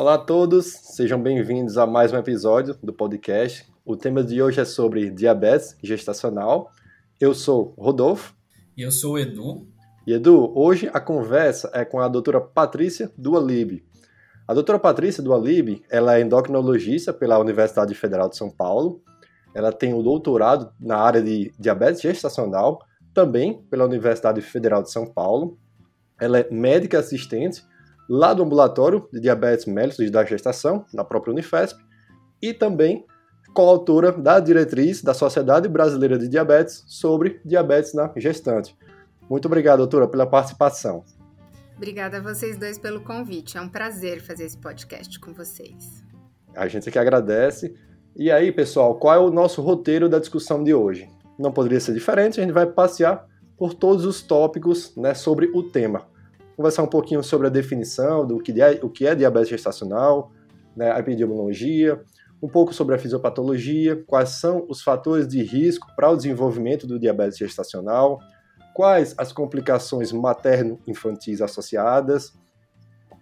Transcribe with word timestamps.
Olá 0.00 0.14
a 0.14 0.18
todos, 0.18 0.64
sejam 0.64 1.20
bem-vindos 1.20 1.76
a 1.76 1.86
mais 1.86 2.10
um 2.10 2.16
episódio 2.16 2.74
do 2.82 2.90
podcast. 2.90 3.70
O 3.84 3.94
tema 3.94 4.24
de 4.24 4.40
hoje 4.40 4.58
é 4.58 4.64
sobre 4.64 5.10
diabetes 5.10 5.76
gestacional. 5.82 6.70
Eu 7.20 7.34
sou 7.34 7.74
Rodolfo. 7.76 8.34
E 8.74 8.80
eu 8.80 8.90
sou 8.90 9.18
Edu. 9.18 9.68
E 10.06 10.14
Edu, 10.14 10.58
hoje 10.58 10.88
a 10.94 11.00
conversa 11.00 11.70
é 11.74 11.84
com 11.84 12.00
a 12.00 12.08
doutora 12.08 12.40
Patrícia 12.40 13.12
Dualib. 13.14 13.84
A 14.48 14.54
doutora 14.54 14.78
Patrícia 14.78 15.22
Dualib, 15.22 15.82
ela 15.90 16.16
é 16.16 16.22
endocrinologista 16.22 17.12
pela 17.12 17.38
Universidade 17.38 17.94
Federal 17.94 18.30
de 18.30 18.38
São 18.38 18.48
Paulo. 18.48 19.02
Ela 19.54 19.70
tem 19.70 19.92
o 19.92 20.02
doutorado 20.02 20.72
na 20.80 20.96
área 20.96 21.20
de 21.20 21.52
diabetes 21.58 22.00
gestacional, 22.00 22.80
também 23.12 23.62
pela 23.68 23.84
Universidade 23.84 24.40
Federal 24.40 24.82
de 24.82 24.90
São 24.90 25.04
Paulo. 25.04 25.58
Ela 26.18 26.38
é 26.38 26.50
médica 26.50 26.98
assistente 26.98 27.62
lá 28.10 28.34
do 28.34 28.42
ambulatório 28.42 29.08
de 29.12 29.20
diabetes 29.20 29.66
mellitus 29.66 30.10
da 30.10 30.24
gestação, 30.24 30.84
na 30.92 31.04
própria 31.04 31.32
Unifesp, 31.32 31.80
e 32.42 32.52
também 32.52 33.06
coautora 33.54 34.10
da 34.10 34.40
diretriz 34.40 35.00
da 35.00 35.14
Sociedade 35.14 35.68
Brasileira 35.68 36.18
de 36.18 36.26
Diabetes 36.26 36.82
sobre 36.88 37.40
diabetes 37.44 37.94
na 37.94 38.12
gestante. 38.16 38.76
Muito 39.28 39.46
obrigado, 39.46 39.78
doutora, 39.78 40.08
pela 40.08 40.26
participação. 40.26 41.04
Obrigada 41.76 42.16
a 42.16 42.20
vocês 42.20 42.58
dois 42.58 42.78
pelo 42.78 43.00
convite. 43.00 43.56
É 43.56 43.60
um 43.60 43.68
prazer 43.68 44.20
fazer 44.20 44.44
esse 44.44 44.58
podcast 44.58 45.18
com 45.20 45.32
vocês. 45.32 46.04
A 46.56 46.66
gente 46.66 46.90
que 46.90 46.98
agradece. 46.98 47.76
E 48.16 48.28
aí, 48.28 48.50
pessoal, 48.50 48.96
qual 48.96 49.14
é 49.14 49.18
o 49.20 49.30
nosso 49.30 49.62
roteiro 49.62 50.08
da 50.08 50.18
discussão 50.18 50.64
de 50.64 50.74
hoje? 50.74 51.08
Não 51.38 51.52
poderia 51.52 51.78
ser 51.78 51.94
diferente, 51.94 52.40
a 52.40 52.42
gente 52.42 52.52
vai 52.52 52.66
passear 52.66 53.24
por 53.56 53.72
todos 53.72 54.04
os 54.04 54.20
tópicos 54.20 54.96
né, 54.96 55.14
sobre 55.14 55.46
o 55.54 55.62
tema 55.62 56.10
conversar 56.60 56.82
um 56.82 56.86
pouquinho 56.86 57.22
sobre 57.22 57.46
a 57.46 57.50
definição 57.50 58.26
do 58.26 58.38
que 58.38 58.60
é, 58.60 58.78
o 58.82 58.90
que 58.90 59.06
é 59.06 59.14
diabetes 59.14 59.48
gestacional, 59.48 60.30
né, 60.76 60.92
a 60.92 60.98
epidemiologia, 60.98 61.98
um 62.42 62.48
pouco 62.48 62.74
sobre 62.74 62.94
a 62.94 62.98
fisiopatologia, 62.98 64.04
quais 64.06 64.28
são 64.40 64.66
os 64.68 64.82
fatores 64.82 65.26
de 65.26 65.42
risco 65.42 65.86
para 65.96 66.10
o 66.10 66.16
desenvolvimento 66.16 66.86
do 66.86 66.98
diabetes 67.00 67.38
gestacional, 67.38 68.18
quais 68.74 69.14
as 69.16 69.32
complicações 69.32 70.12
materno-infantis 70.12 71.40
associadas, 71.40 72.34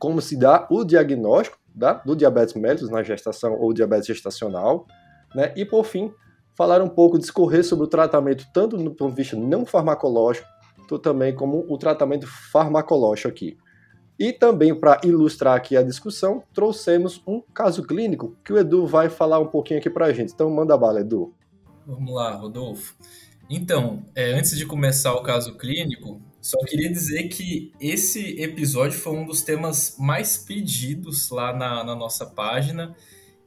como 0.00 0.20
se 0.20 0.36
dá 0.36 0.66
o 0.68 0.82
diagnóstico 0.82 1.58
da, 1.72 1.92
do 1.92 2.16
diabetes 2.16 2.54
mellitus 2.54 2.90
na 2.90 3.04
gestação 3.04 3.54
ou 3.54 3.72
diabetes 3.72 4.08
gestacional, 4.08 4.84
né? 5.32 5.52
e 5.54 5.64
por 5.64 5.84
fim, 5.84 6.12
falar 6.56 6.82
um 6.82 6.88
pouco, 6.88 7.16
discorrer 7.16 7.64
sobre 7.64 7.84
o 7.84 7.88
tratamento 7.88 8.46
tanto 8.52 8.76
do 8.76 8.90
ponto 8.90 9.10
de 9.10 9.16
vista 9.22 9.36
não 9.36 9.64
farmacológico 9.64 10.57
também 10.96 11.34
como 11.34 11.66
o 11.68 11.76
tratamento 11.76 12.28
farmacológico 12.28 13.28
aqui. 13.28 13.58
E 14.16 14.32
também 14.32 14.72
para 14.72 15.00
ilustrar 15.04 15.56
aqui 15.56 15.76
a 15.76 15.82
discussão, 15.82 16.44
trouxemos 16.54 17.20
um 17.26 17.40
caso 17.40 17.82
clínico 17.82 18.36
que 18.44 18.52
o 18.52 18.58
Edu 18.58 18.86
vai 18.86 19.08
falar 19.08 19.40
um 19.40 19.48
pouquinho 19.48 19.80
aqui 19.80 19.90
para 19.90 20.06
a 20.06 20.12
gente. 20.12 20.32
Então 20.32 20.48
manda 20.48 20.76
bala, 20.76 21.00
Edu. 21.00 21.34
Vamos 21.84 22.14
lá, 22.14 22.34
Rodolfo. 22.34 22.94
Então, 23.50 24.04
é, 24.14 24.32
antes 24.32 24.56
de 24.56 24.66
começar 24.66 25.14
o 25.14 25.22
caso 25.22 25.56
clínico, 25.56 26.20
só 26.40 26.58
queria 26.66 26.90
dizer 26.90 27.28
que 27.28 27.72
esse 27.80 28.40
episódio 28.40 28.98
foi 28.98 29.14
um 29.14 29.26
dos 29.26 29.42
temas 29.42 29.96
mais 29.98 30.36
pedidos 30.36 31.30
lá 31.30 31.52
na, 31.52 31.82
na 31.82 31.94
nossa 31.94 32.26
página. 32.26 32.94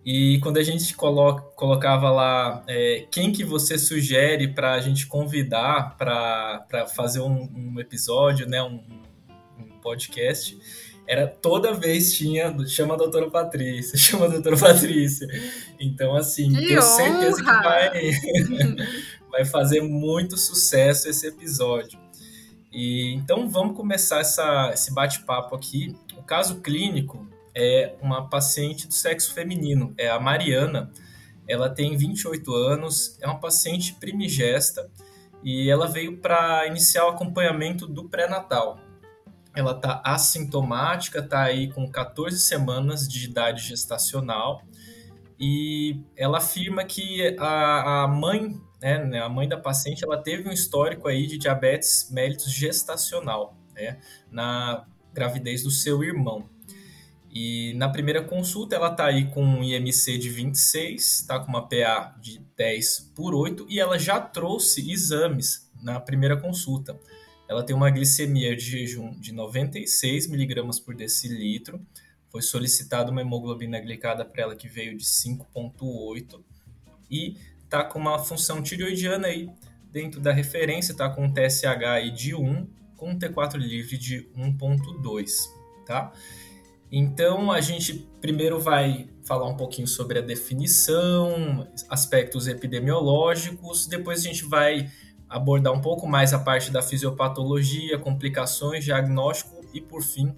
E 0.04 0.40
quando 0.40 0.58
a 0.58 0.64
gente 0.64 0.96
coloca, 0.96 1.44
colocava 1.56 2.10
lá 2.10 2.64
é, 2.68 3.06
quem 3.12 3.32
que 3.32 3.44
você 3.44 3.78
sugere 3.78 4.48
para 4.48 4.74
a 4.74 4.80
gente 4.80 5.06
convidar 5.06 5.96
para 5.96 6.88
fazer 6.96 7.20
um, 7.20 7.48
um, 7.56 7.80
episódio, 7.80 8.48
né, 8.48 8.64
um, 8.64 8.84
um, 9.60 9.80
podcast, 9.80 10.58
era 11.08 11.28
toda 11.28 11.74
vez 11.74 12.14
tinha 12.14 12.56
chama 12.68 12.96
a 12.96 12.98
doutora 12.98 13.30
Patrícia, 13.30 13.96
chama 13.98 14.26
a 14.26 14.30
doutora 14.30 14.58
Patrícia. 14.58 15.28
Então, 15.80 16.16
assim, 16.16 16.52
que 16.52 16.66
tenho 16.66 16.80
honra! 16.80 16.82
certeza 16.82 17.38
que 17.38 17.44
vai, 17.44 18.12
vai 19.30 19.46
fazer 19.46 19.82
muito 19.82 20.36
sucesso 20.36 21.08
esse 21.08 21.28
episódio. 21.28 22.00
E, 22.74 23.14
então, 23.14 23.48
vamos 23.48 23.76
começar 23.76 24.22
essa, 24.22 24.72
esse 24.74 24.92
bate-papo 24.92 25.54
aqui. 25.56 25.96
O 26.18 26.24
caso 26.24 26.62
clínico 26.62 27.28
é 27.56 27.96
uma 28.02 28.30
paciente 28.30 28.88
do 28.88 28.94
sexo 28.94 29.34
feminino, 29.34 29.94
é 29.98 30.10
a 30.10 30.20
Mariana. 30.20 30.92
Ela 31.48 31.70
tem 31.70 31.98
28 31.98 32.54
anos, 32.54 33.18
é 33.22 33.28
uma 33.28 33.40
paciente 33.40 33.94
primigesta 33.96 34.90
e 35.44 35.70
ela 35.70 35.88
veio 35.88 36.18
para 36.18 36.68
iniciar 36.68 37.06
o 37.06 37.10
acompanhamento 37.10 37.88
do 37.88 38.08
pré-natal. 38.08 38.80
Ela 39.54 39.72
está 39.72 40.02
assintomática, 40.06 41.20
está 41.20 41.44
aí 41.44 41.72
com 41.72 41.90
14 41.90 42.40
semanas 42.40 43.08
de 43.08 43.26
idade 43.26 43.68
gestacional 43.68 44.62
e 45.40 46.00
ela 46.16 46.38
afirma 46.38 46.86
que 46.86 47.36
a, 47.40 48.04
a 48.04 48.08
mãe, 48.08 48.62
né, 48.80 49.20
a 49.20 49.28
mãe 49.28 49.50
da 49.50 49.58
paciente, 49.58 50.04
ela 50.06 50.22
teve 50.22 50.48
um 50.48 50.52
histórico 50.52 51.08
aí 51.08 51.26
de 51.26 51.38
diabetes 51.38 52.10
mellitus 52.12 52.52
gestacional, 52.52 53.58
né, 53.74 54.00
na 54.30 54.86
gravidez 55.12 55.64
do 55.64 55.72
seu 55.72 56.04
irmão. 56.04 56.48
E 57.34 57.74
na 57.76 57.88
primeira 57.88 58.22
consulta 58.22 58.76
ela 58.76 58.92
está 58.92 59.06
aí 59.06 59.26
com 59.32 59.44
um 59.44 59.64
IMC 59.64 60.18
de 60.18 60.30
26, 60.30 61.02
está 61.02 61.40
com 61.40 61.48
uma 61.48 61.68
PA 61.68 62.14
de 62.22 62.40
10 62.58 63.12
por 63.16 63.34
8 63.34 63.68
e 63.70 63.80
ela 63.80 63.98
já 63.98 64.20
trouxe 64.20 64.92
exames 64.92 65.72
na 65.82 66.00
primeira 66.00 66.36
consulta. 66.36 67.00
Ela 67.48 67.64
tem 67.64 67.76
uma 67.76 67.90
glicemia 67.90 68.56
de 68.56 68.64
jejum 68.64 69.12
de 69.20 69.32
96 69.32 70.28
miligramas 70.28 70.80
por 70.80 70.94
decilitro. 70.94 71.82
Foi 72.30 72.42
solicitada 72.42 73.12
uma 73.12 73.22
hemoglobina 73.22 73.80
glicada 73.80 74.26
para 74.26 74.44
ela 74.44 74.56
que 74.56 74.68
veio 74.68 74.98
de 74.98 75.06
5,8 75.06 76.42
e 77.10 77.38
está 77.64 77.84
com 77.84 78.00
uma 78.00 78.20
função 78.20 78.62
tireoidiana 78.62 79.28
aí 79.28 79.50
dentro 79.92 80.20
da 80.20 80.32
referência, 80.32 80.92
está 80.92 81.10
com 81.10 81.26
um 81.26 81.34
TSH 81.34 81.84
aí 81.86 82.12
de 82.12 82.36
1 82.36 82.68
com 82.96 83.12
um 83.12 83.18
T4 83.18 83.56
livre 83.56 83.98
de 83.98 84.30
1,2, 84.38 85.32
tá? 85.86 86.14
Então, 86.92 87.52
a 87.52 87.62
gente 87.62 88.06
primeiro 88.20 88.60
vai 88.60 89.08
falar 89.24 89.48
um 89.48 89.56
pouquinho 89.56 89.88
sobre 89.88 90.20
a 90.20 90.22
definição, 90.22 91.66
aspectos 91.88 92.48
epidemiológicos, 92.48 93.88
depois 93.88 94.20
a 94.20 94.24
gente 94.24 94.44
vai 94.44 94.92
abordar 95.30 95.72
um 95.72 95.80
pouco 95.80 96.06
mais 96.06 96.34
a 96.34 96.40
parte 96.40 96.70
da 96.70 96.82
fisiopatologia, 96.82 97.98
complicações, 97.98 98.84
diagnóstico 98.84 99.66
e, 99.74 99.80
por 99.80 100.04
fim, 100.04 100.36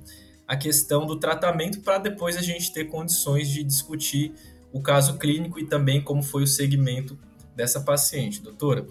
a 0.47 0.55
questão 0.55 1.07
do 1.07 1.17
tratamento, 1.19 1.81
para 1.81 1.97
depois 1.97 2.37
a 2.37 2.41
gente 2.41 2.71
ter 2.71 2.85
condições 2.85 3.49
de 3.49 3.63
discutir 3.63 4.33
o 4.71 4.79
caso 4.79 5.17
clínico 5.17 5.59
e 5.59 5.65
também 5.65 6.01
como 6.01 6.21
foi 6.21 6.43
o 6.43 6.47
segmento 6.47 7.17
dessa 7.55 7.81
paciente, 7.81 8.41
doutora. 8.41 8.85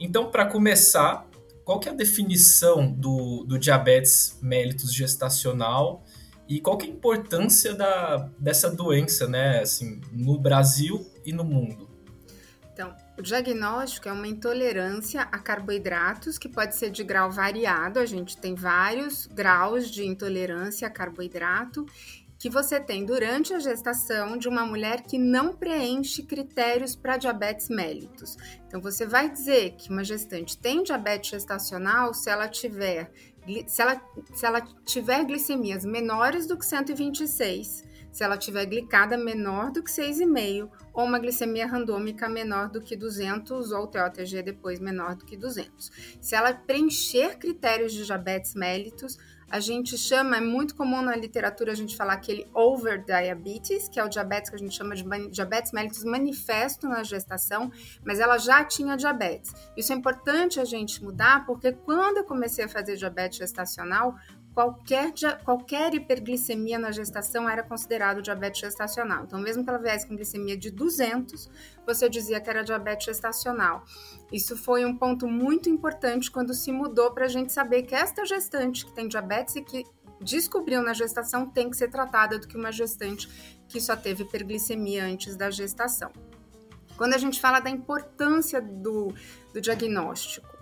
Então, 0.00 0.30
para 0.30 0.46
começar, 0.46 1.28
qual 1.64 1.78
que 1.78 1.88
é 1.88 1.92
a 1.92 1.94
definição 1.94 2.90
do, 2.90 3.44
do 3.44 3.58
diabetes 3.58 4.36
mellitus 4.42 4.92
gestacional 4.92 6.03
e 6.48 6.60
qual 6.60 6.76
que 6.76 6.86
é 6.86 6.90
a 6.90 6.92
importância 6.92 7.74
da, 7.74 8.28
dessa 8.38 8.70
doença, 8.70 9.26
né, 9.26 9.60
assim, 9.60 10.00
no 10.12 10.38
Brasil 10.38 11.06
e 11.24 11.32
no 11.32 11.44
mundo? 11.44 11.88
Então, 12.72 12.92
o 13.16 13.22
diagnóstico 13.22 14.08
é 14.08 14.12
uma 14.12 14.26
intolerância 14.26 15.22
a 15.22 15.38
carboidratos 15.38 16.36
que 16.36 16.48
pode 16.48 16.74
ser 16.74 16.90
de 16.90 17.04
grau 17.04 17.30
variado. 17.30 18.00
A 18.00 18.06
gente 18.06 18.36
tem 18.36 18.56
vários 18.56 19.26
graus 19.26 19.88
de 19.88 20.04
intolerância 20.04 20.88
a 20.88 20.90
carboidrato 20.90 21.86
que 22.36 22.50
você 22.50 22.80
tem 22.80 23.06
durante 23.06 23.54
a 23.54 23.60
gestação 23.60 24.36
de 24.36 24.48
uma 24.48 24.66
mulher 24.66 25.02
que 25.02 25.16
não 25.16 25.54
preenche 25.54 26.24
critérios 26.24 26.96
para 26.96 27.16
diabetes 27.16 27.68
mellitus. 27.68 28.36
Então, 28.66 28.80
você 28.80 29.06
vai 29.06 29.30
dizer 29.30 29.76
que 29.78 29.88
uma 29.88 30.02
gestante 30.02 30.58
tem 30.58 30.82
diabetes 30.82 31.30
gestacional 31.30 32.12
se 32.12 32.28
ela 32.28 32.48
tiver 32.48 33.10
se 33.66 33.82
ela, 33.82 34.00
se 34.34 34.46
ela 34.46 34.60
tiver 34.84 35.24
glicemias 35.24 35.84
menores 35.84 36.46
do 36.46 36.56
que 36.56 36.64
126, 36.64 37.84
se 38.14 38.22
ela 38.22 38.38
tiver 38.38 38.64
glicada 38.66 39.18
menor 39.18 39.72
do 39.72 39.82
que 39.82 39.90
6,5 39.90 40.70
ou 40.92 41.04
uma 41.04 41.18
glicemia 41.18 41.66
randômica 41.66 42.28
menor 42.28 42.68
do 42.68 42.80
que 42.80 42.94
200 42.94 43.72
ou 43.72 43.88
TOTG 43.88 44.42
depois 44.42 44.78
menor 44.78 45.16
do 45.16 45.24
que 45.24 45.36
200. 45.36 45.90
Se 46.20 46.36
ela 46.36 46.54
preencher 46.54 47.36
critérios 47.38 47.92
de 47.92 48.06
diabetes 48.06 48.54
mellitus, 48.54 49.18
a 49.50 49.60
gente 49.60 49.96
chama, 49.96 50.36
é 50.36 50.40
muito 50.40 50.74
comum 50.74 51.02
na 51.02 51.14
literatura 51.14 51.72
a 51.72 51.74
gente 51.74 51.96
falar 51.96 52.14
aquele 52.14 52.46
over 52.54 53.04
diabetes, 53.04 53.88
que 53.88 54.00
é 54.00 54.04
o 54.04 54.08
diabetes 54.08 54.50
que 54.50 54.56
a 54.56 54.58
gente 54.58 54.74
chama 54.74 54.94
de 54.94 55.04
diabetes 55.30 55.72
mellitus 55.72 56.04
manifesto 56.04 56.88
na 56.88 57.02
gestação, 57.02 57.70
mas 58.04 58.20
ela 58.20 58.38
já 58.38 58.64
tinha 58.64 58.96
diabetes. 58.96 59.52
Isso 59.76 59.92
é 59.92 59.96
importante 59.96 60.58
a 60.58 60.64
gente 60.64 61.02
mudar, 61.02 61.46
porque 61.46 61.72
quando 61.72 62.18
eu 62.18 62.24
comecei 62.24 62.64
a 62.64 62.68
fazer 62.68 62.96
diabetes 62.96 63.38
gestacional, 63.38 64.14
qualquer, 64.54 65.12
qualquer 65.44 65.94
hiperglicemia 65.94 66.78
na 66.78 66.92
gestação 66.92 67.48
era 67.48 67.62
considerado 67.62 68.22
diabetes 68.22 68.60
gestacional. 68.60 69.24
Então, 69.24 69.38
mesmo 69.40 69.64
que 69.64 69.68
ela 69.68 69.78
viesse 69.78 70.06
com 70.06 70.14
glicemia 70.14 70.56
de 70.56 70.70
200, 70.70 71.50
você 71.84 72.08
dizia 72.08 72.40
que 72.40 72.48
era 72.48 72.62
diabetes 72.62 73.06
gestacional. 73.06 73.84
Isso 74.32 74.56
foi 74.56 74.84
um 74.84 74.96
ponto 74.96 75.26
muito 75.26 75.68
importante 75.68 76.30
quando 76.30 76.54
se 76.54 76.70
mudou 76.70 77.10
para 77.10 77.24
a 77.24 77.28
gente 77.28 77.52
saber 77.52 77.82
que 77.82 77.94
esta 77.94 78.24
gestante 78.24 78.86
que 78.86 78.92
tem 78.92 79.08
diabetes 79.08 79.56
e 79.56 79.62
que 79.62 79.84
descobriu 80.20 80.82
na 80.82 80.94
gestação 80.94 81.50
tem 81.50 81.68
que 81.68 81.76
ser 81.76 81.90
tratada 81.90 82.38
do 82.38 82.46
que 82.46 82.56
uma 82.56 82.70
gestante 82.70 83.28
que 83.68 83.80
só 83.80 83.96
teve 83.96 84.22
hiperglicemia 84.22 85.04
antes 85.04 85.36
da 85.36 85.50
gestação. 85.50 86.12
Quando 86.96 87.14
a 87.14 87.18
gente 87.18 87.40
fala 87.40 87.58
da 87.58 87.68
importância 87.68 88.60
do, 88.62 89.12
do 89.52 89.60
diagnóstico, 89.60 90.53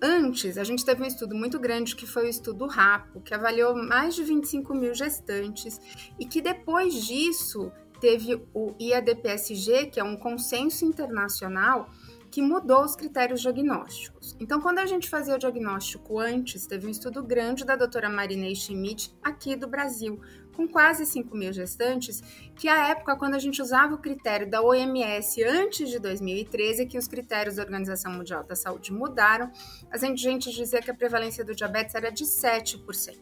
Antes, 0.00 0.56
a 0.56 0.62
gente 0.62 0.84
teve 0.84 1.02
um 1.02 1.06
estudo 1.06 1.34
muito 1.34 1.58
grande 1.58 1.96
que 1.96 2.06
foi 2.06 2.26
o 2.26 2.28
estudo 2.28 2.66
RAPO, 2.66 3.20
que 3.20 3.34
avaliou 3.34 3.74
mais 3.74 4.14
de 4.14 4.22
25 4.22 4.72
mil 4.74 4.94
gestantes, 4.94 5.80
e 6.18 6.24
que 6.24 6.40
depois 6.40 6.94
disso 7.04 7.72
teve 8.00 8.40
o 8.54 8.74
IADPSG, 8.80 9.86
que 9.86 9.98
é 9.98 10.04
um 10.04 10.16
consenso 10.16 10.84
internacional 10.84 11.90
que 12.38 12.42
mudou 12.42 12.84
os 12.84 12.94
critérios 12.94 13.40
diagnósticos. 13.40 14.36
Então, 14.38 14.60
quando 14.60 14.78
a 14.78 14.86
gente 14.86 15.10
fazia 15.10 15.34
o 15.34 15.38
diagnóstico 15.38 16.20
antes, 16.20 16.68
teve 16.68 16.86
um 16.86 16.90
estudo 16.90 17.20
grande 17.20 17.64
da 17.64 17.74
doutora 17.74 18.08
Marinei 18.08 18.54
Schmidt 18.54 19.12
aqui 19.20 19.56
do 19.56 19.66
Brasil, 19.66 20.20
com 20.54 20.68
quase 20.68 21.04
5 21.04 21.36
mil 21.36 21.52
gestantes, 21.52 22.22
que 22.54 22.68
à 22.68 22.90
época, 22.90 23.16
quando 23.16 23.34
a 23.34 23.40
gente 23.40 23.60
usava 23.60 23.96
o 23.96 23.98
critério 23.98 24.48
da 24.48 24.62
OMS 24.62 25.42
antes 25.42 25.90
de 25.90 25.98
2013, 25.98 26.86
que 26.86 26.96
os 26.96 27.08
critérios 27.08 27.56
da 27.56 27.62
Organização 27.64 28.12
Mundial 28.12 28.44
da 28.44 28.54
Saúde 28.54 28.92
mudaram, 28.92 29.50
a 29.90 29.98
gente 29.98 30.52
dizia 30.52 30.80
que 30.80 30.92
a 30.92 30.94
prevalência 30.94 31.44
do 31.44 31.56
diabetes 31.56 31.96
era 31.96 32.08
de 32.08 32.22
7%, 32.22 33.18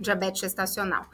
diabetes 0.00 0.40
gestacional. 0.40 1.06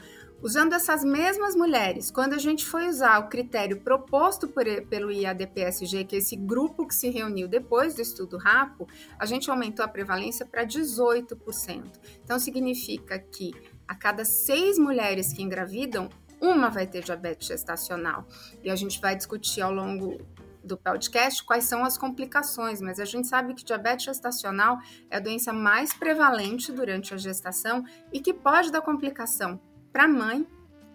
Usando 0.43 0.73
essas 0.73 1.05
mesmas 1.05 1.55
mulheres, 1.55 2.11
quando 2.11 2.33
a 2.33 2.37
gente 2.37 2.65
foi 2.65 2.89
usar 2.89 3.17
o 3.17 3.29
critério 3.29 3.79
proposto 3.79 4.45
por, 4.45 4.65
pelo 4.89 5.09
IADPSG, 5.09 6.03
que 6.03 6.17
é 6.17 6.19
esse 6.19 6.35
grupo 6.35 6.85
que 6.85 6.93
se 6.93 7.09
reuniu 7.09 7.47
depois 7.47 7.95
do 7.95 8.01
estudo 8.01 8.37
RAPO, 8.37 8.85
a 9.17 9.25
gente 9.25 9.49
aumentou 9.49 9.85
a 9.85 9.87
prevalência 9.87 10.45
para 10.45 10.65
18%. 10.65 11.83
Então, 12.21 12.37
significa 12.39 13.17
que 13.17 13.53
a 13.87 13.95
cada 13.95 14.25
seis 14.25 14.77
mulheres 14.77 15.31
que 15.31 15.41
engravidam, 15.41 16.09
uma 16.41 16.69
vai 16.69 16.85
ter 16.87 17.05
diabetes 17.05 17.47
gestacional. 17.47 18.27
E 18.61 18.69
a 18.69 18.75
gente 18.75 18.99
vai 18.99 19.15
discutir 19.15 19.61
ao 19.61 19.71
longo 19.71 20.17
do 20.61 20.75
podcast 20.75 21.41
quais 21.45 21.63
são 21.63 21.85
as 21.85 21.97
complicações, 21.97 22.81
mas 22.81 22.99
a 22.99 23.05
gente 23.05 23.29
sabe 23.29 23.53
que 23.53 23.63
diabetes 23.63 24.07
gestacional 24.07 24.77
é 25.09 25.15
a 25.15 25.21
doença 25.21 25.53
mais 25.53 25.93
prevalente 25.93 26.69
durante 26.69 27.13
a 27.13 27.17
gestação 27.17 27.85
e 28.11 28.19
que 28.19 28.33
pode 28.33 28.73
dar 28.73 28.81
complicação 28.81 29.57
para 29.93 30.05
a 30.05 30.07
mãe 30.07 30.45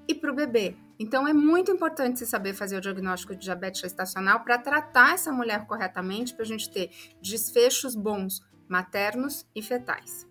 e 0.09 0.15
para 0.15 0.33
o 0.33 0.35
bebê. 0.35 0.75
Então 0.99 1.27
é 1.29 1.33
muito 1.33 1.71
importante 1.71 2.19
você 2.19 2.27
saber 2.27 2.55
fazer 2.55 2.77
o 2.77 2.81
diagnóstico 2.81 3.35
de 3.35 3.41
diabetes 3.41 3.81
gestacional 3.81 4.41
para 4.41 4.59
tratar 4.59 5.15
essa 5.15 5.31
mulher 5.31 5.65
corretamente, 5.67 6.35
para 6.35 6.43
a 6.43 6.47
gente 6.47 6.69
ter 6.69 6.91
desfechos 7.23 7.95
bons 7.95 8.43
maternos 8.69 9.47
e 9.55 9.62
fetais. 9.62 10.27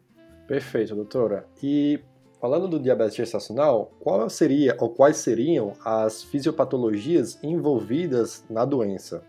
Perfeito, 0.46 0.94
doutora. 0.94 1.48
E 1.64 2.00
falando 2.40 2.68
do 2.68 2.80
diabetes 2.80 3.16
gestacional, 3.16 3.92
qual 4.00 4.30
seria 4.30 4.76
ou 4.80 4.90
quais 4.90 5.18
seriam 5.18 5.74
as 5.84 6.22
fisiopatologias 6.24 7.42
envolvidas 7.42 8.46
na 8.50 8.66
doença? 8.66 9.24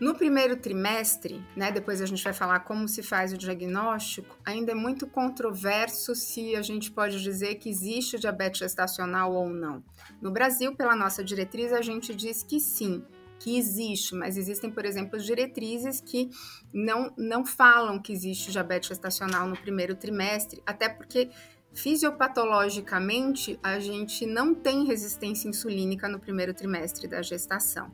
No 0.00 0.14
primeiro 0.14 0.56
trimestre, 0.56 1.44
né, 1.54 1.70
depois 1.70 2.00
a 2.00 2.06
gente 2.06 2.24
vai 2.24 2.32
falar 2.32 2.60
como 2.60 2.88
se 2.88 3.02
faz 3.02 3.34
o 3.34 3.38
diagnóstico, 3.38 4.38
ainda 4.46 4.72
é 4.72 4.74
muito 4.74 5.06
controverso 5.06 6.14
se 6.14 6.56
a 6.56 6.62
gente 6.62 6.90
pode 6.90 7.22
dizer 7.22 7.56
que 7.56 7.68
existe 7.68 8.18
diabetes 8.18 8.60
gestacional 8.60 9.34
ou 9.34 9.50
não. 9.50 9.84
No 10.22 10.30
Brasil, 10.30 10.74
pela 10.74 10.96
nossa 10.96 11.22
diretriz, 11.22 11.70
a 11.70 11.82
gente 11.82 12.14
diz 12.14 12.42
que 12.42 12.58
sim, 12.58 13.04
que 13.38 13.58
existe, 13.58 14.14
mas 14.14 14.38
existem, 14.38 14.70
por 14.70 14.86
exemplo, 14.86 15.18
diretrizes 15.18 16.00
que 16.00 16.30
não, 16.72 17.12
não 17.18 17.44
falam 17.44 18.00
que 18.00 18.12
existe 18.12 18.50
diabetes 18.50 18.88
gestacional 18.88 19.46
no 19.46 19.56
primeiro 19.56 19.94
trimestre, 19.94 20.62
até 20.64 20.88
porque 20.88 21.28
fisiopatologicamente 21.74 23.58
a 23.62 23.78
gente 23.78 24.26
não 24.26 24.54
tem 24.54 24.84
resistência 24.86 25.48
insulínica 25.48 26.08
no 26.08 26.18
primeiro 26.18 26.54
trimestre 26.54 27.06
da 27.06 27.22
gestação. 27.22 27.92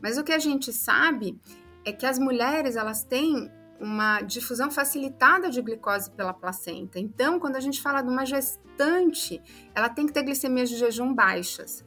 Mas 0.00 0.18
o 0.18 0.24
que 0.24 0.32
a 0.32 0.38
gente 0.38 0.72
sabe 0.72 1.38
é 1.84 1.92
que 1.92 2.06
as 2.06 2.18
mulheres 2.18 2.76
elas 2.76 3.04
têm 3.04 3.50
uma 3.80 4.20
difusão 4.20 4.70
facilitada 4.70 5.48
de 5.48 5.62
glicose 5.62 6.10
pela 6.10 6.34
placenta. 6.34 6.98
Então, 6.98 7.40
quando 7.40 7.56
a 7.56 7.60
gente 7.60 7.80
fala 7.80 8.02
de 8.02 8.10
uma 8.10 8.26
gestante, 8.26 9.40
ela 9.74 9.88
tem 9.88 10.06
que 10.06 10.12
ter 10.12 10.22
glicemias 10.22 10.68
de 10.68 10.76
jejum 10.76 11.14
baixas. 11.14 11.82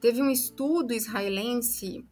Teve 0.00 0.20
um 0.20 0.30
estudo 0.30 0.92
israelense 0.92 2.04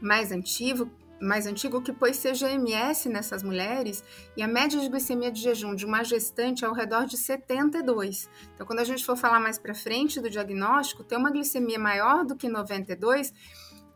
mais 0.00 0.32
antigo, 0.32 0.90
mais 1.20 1.46
antigo 1.46 1.80
que 1.80 1.92
pôs 1.92 2.18
CGMS 2.18 3.08
nessas 3.08 3.42
mulheres 3.42 4.04
e 4.36 4.42
a 4.42 4.48
média 4.48 4.78
de 4.78 4.88
glicemia 4.88 5.30
de 5.30 5.40
jejum 5.40 5.74
de 5.74 5.86
uma 5.86 6.02
gestante 6.02 6.64
é 6.64 6.68
ao 6.68 6.74
redor 6.74 7.06
de 7.06 7.16
72. 7.16 8.28
Então, 8.54 8.66
quando 8.66 8.80
a 8.80 8.84
gente 8.84 9.04
for 9.04 9.16
falar 9.16 9.40
mais 9.40 9.58
para 9.58 9.74
frente 9.74 10.20
do 10.20 10.28
diagnóstico, 10.28 11.04
ter 11.04 11.16
uma 11.16 11.30
glicemia 11.30 11.78
maior 11.78 12.24
do 12.24 12.36
que 12.36 12.48
92 12.48 13.32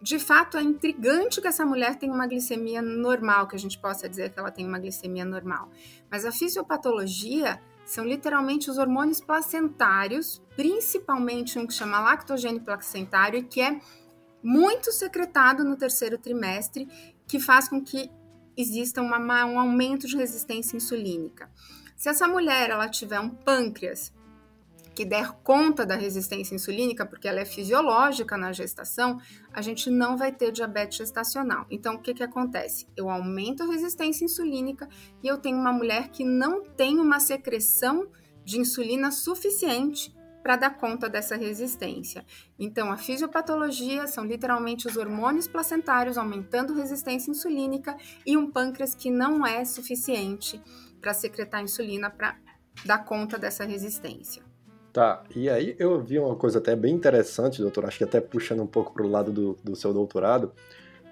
de 0.03 0.19
fato 0.19 0.57
é 0.57 0.63
intrigante 0.63 1.41
que 1.41 1.47
essa 1.47 1.65
mulher 1.65 1.97
tenha 1.97 2.13
uma 2.13 2.27
glicemia 2.27 2.81
normal, 2.81 3.47
que 3.47 3.57
a 3.57 3.59
gente 3.59 3.79
possa 3.79 4.09
dizer 4.09 4.31
que 4.31 4.39
ela 4.39 4.51
tem 4.51 4.67
uma 4.67 4.79
glicemia 4.79 5.25
normal. 5.25 5.69
Mas 6.11 6.25
a 6.25 6.33
fisiopatologia 6.33 7.61
são 7.85 8.05
literalmente 8.05 8.71
os 8.71 8.79
hormônios 8.79 9.21
placentários, 9.21 10.41
principalmente 10.57 11.59
um 11.59 11.67
que 11.67 11.75
chama 11.75 12.01
lactogênio 12.01 12.63
placentário, 12.63 13.45
que 13.45 13.61
é 13.61 13.81
muito 14.43 14.91
secretado 14.91 15.65
no 15.65 15.77
terceiro 15.77 16.17
trimestre, 16.17 16.89
que 17.27 17.39
faz 17.39 17.69
com 17.69 17.83
que 17.83 18.11
exista 18.57 19.03
uma, 19.03 19.45
um 19.45 19.59
aumento 19.59 20.07
de 20.07 20.17
resistência 20.17 20.77
insulínica. 20.77 21.51
Se 21.97 22.09
essa 22.09 22.27
mulher 22.27 22.71
ela 22.71 22.89
tiver 22.89 23.21
um 23.21 23.29
pâncreas 23.29 24.13
que 25.01 25.05
der 25.07 25.33
conta 25.43 25.87
da 25.87 25.95
resistência 25.95 26.55
insulínica, 26.55 27.07
porque 27.07 27.27
ela 27.27 27.41
é 27.41 27.45
fisiológica 27.47 28.37
na 28.37 28.53
gestação, 28.53 29.19
a 29.51 29.63
gente 29.63 29.89
não 29.89 30.15
vai 30.15 30.31
ter 30.31 30.53
diabetes 30.53 30.99
gestacional. 30.99 31.65
Então, 31.71 31.95
o 31.95 31.99
que, 32.03 32.13
que 32.13 32.23
acontece? 32.23 32.87
Eu 32.95 33.09
aumento 33.09 33.63
a 33.63 33.67
resistência 33.67 34.27
insulínica 34.27 34.87
e 35.23 35.27
eu 35.27 35.39
tenho 35.39 35.57
uma 35.57 35.73
mulher 35.73 36.11
que 36.11 36.23
não 36.23 36.63
tem 36.63 36.99
uma 36.99 37.19
secreção 37.19 38.11
de 38.45 38.61
insulina 38.61 39.11
suficiente 39.11 40.15
para 40.43 40.57
dar 40.57 40.77
conta 40.77 41.09
dessa 41.09 41.35
resistência. 41.35 42.23
Então, 42.59 42.93
a 42.93 42.99
fisiopatologia 42.99 44.07
são 44.07 44.27
literalmente 44.27 44.87
os 44.87 44.99
hormônios 44.99 45.49
placentários 45.49 46.19
aumentando 46.19 46.75
resistência 46.75 47.31
insulínica 47.31 47.97
e 48.27 48.37
um 48.37 48.51
pâncreas 48.51 48.95
que 48.95 49.11
não 49.11 49.47
é 49.47 49.65
suficiente 49.65 50.61
para 51.01 51.15
secretar 51.15 51.63
insulina 51.63 52.11
para 52.11 52.37
dar 52.85 52.99
conta 52.99 53.39
dessa 53.39 53.65
resistência. 53.65 54.50
Tá, 54.93 55.23
e 55.37 55.49
aí 55.49 55.77
eu 55.79 56.03
vi 56.03 56.19
uma 56.19 56.35
coisa 56.35 56.59
até 56.59 56.75
bem 56.75 56.93
interessante, 56.93 57.63
doutor, 57.63 57.85
acho 57.85 57.99
que 57.99 58.05
até 58.05 58.21
puxando 58.21 58.63
um 58.63 58.67
pouco 58.67 58.93
para 58.93 59.07
o 59.07 59.09
lado 59.09 59.31
do, 59.31 59.57
do 59.63 59.77
seu 59.77 59.93
doutorado, 59.93 60.53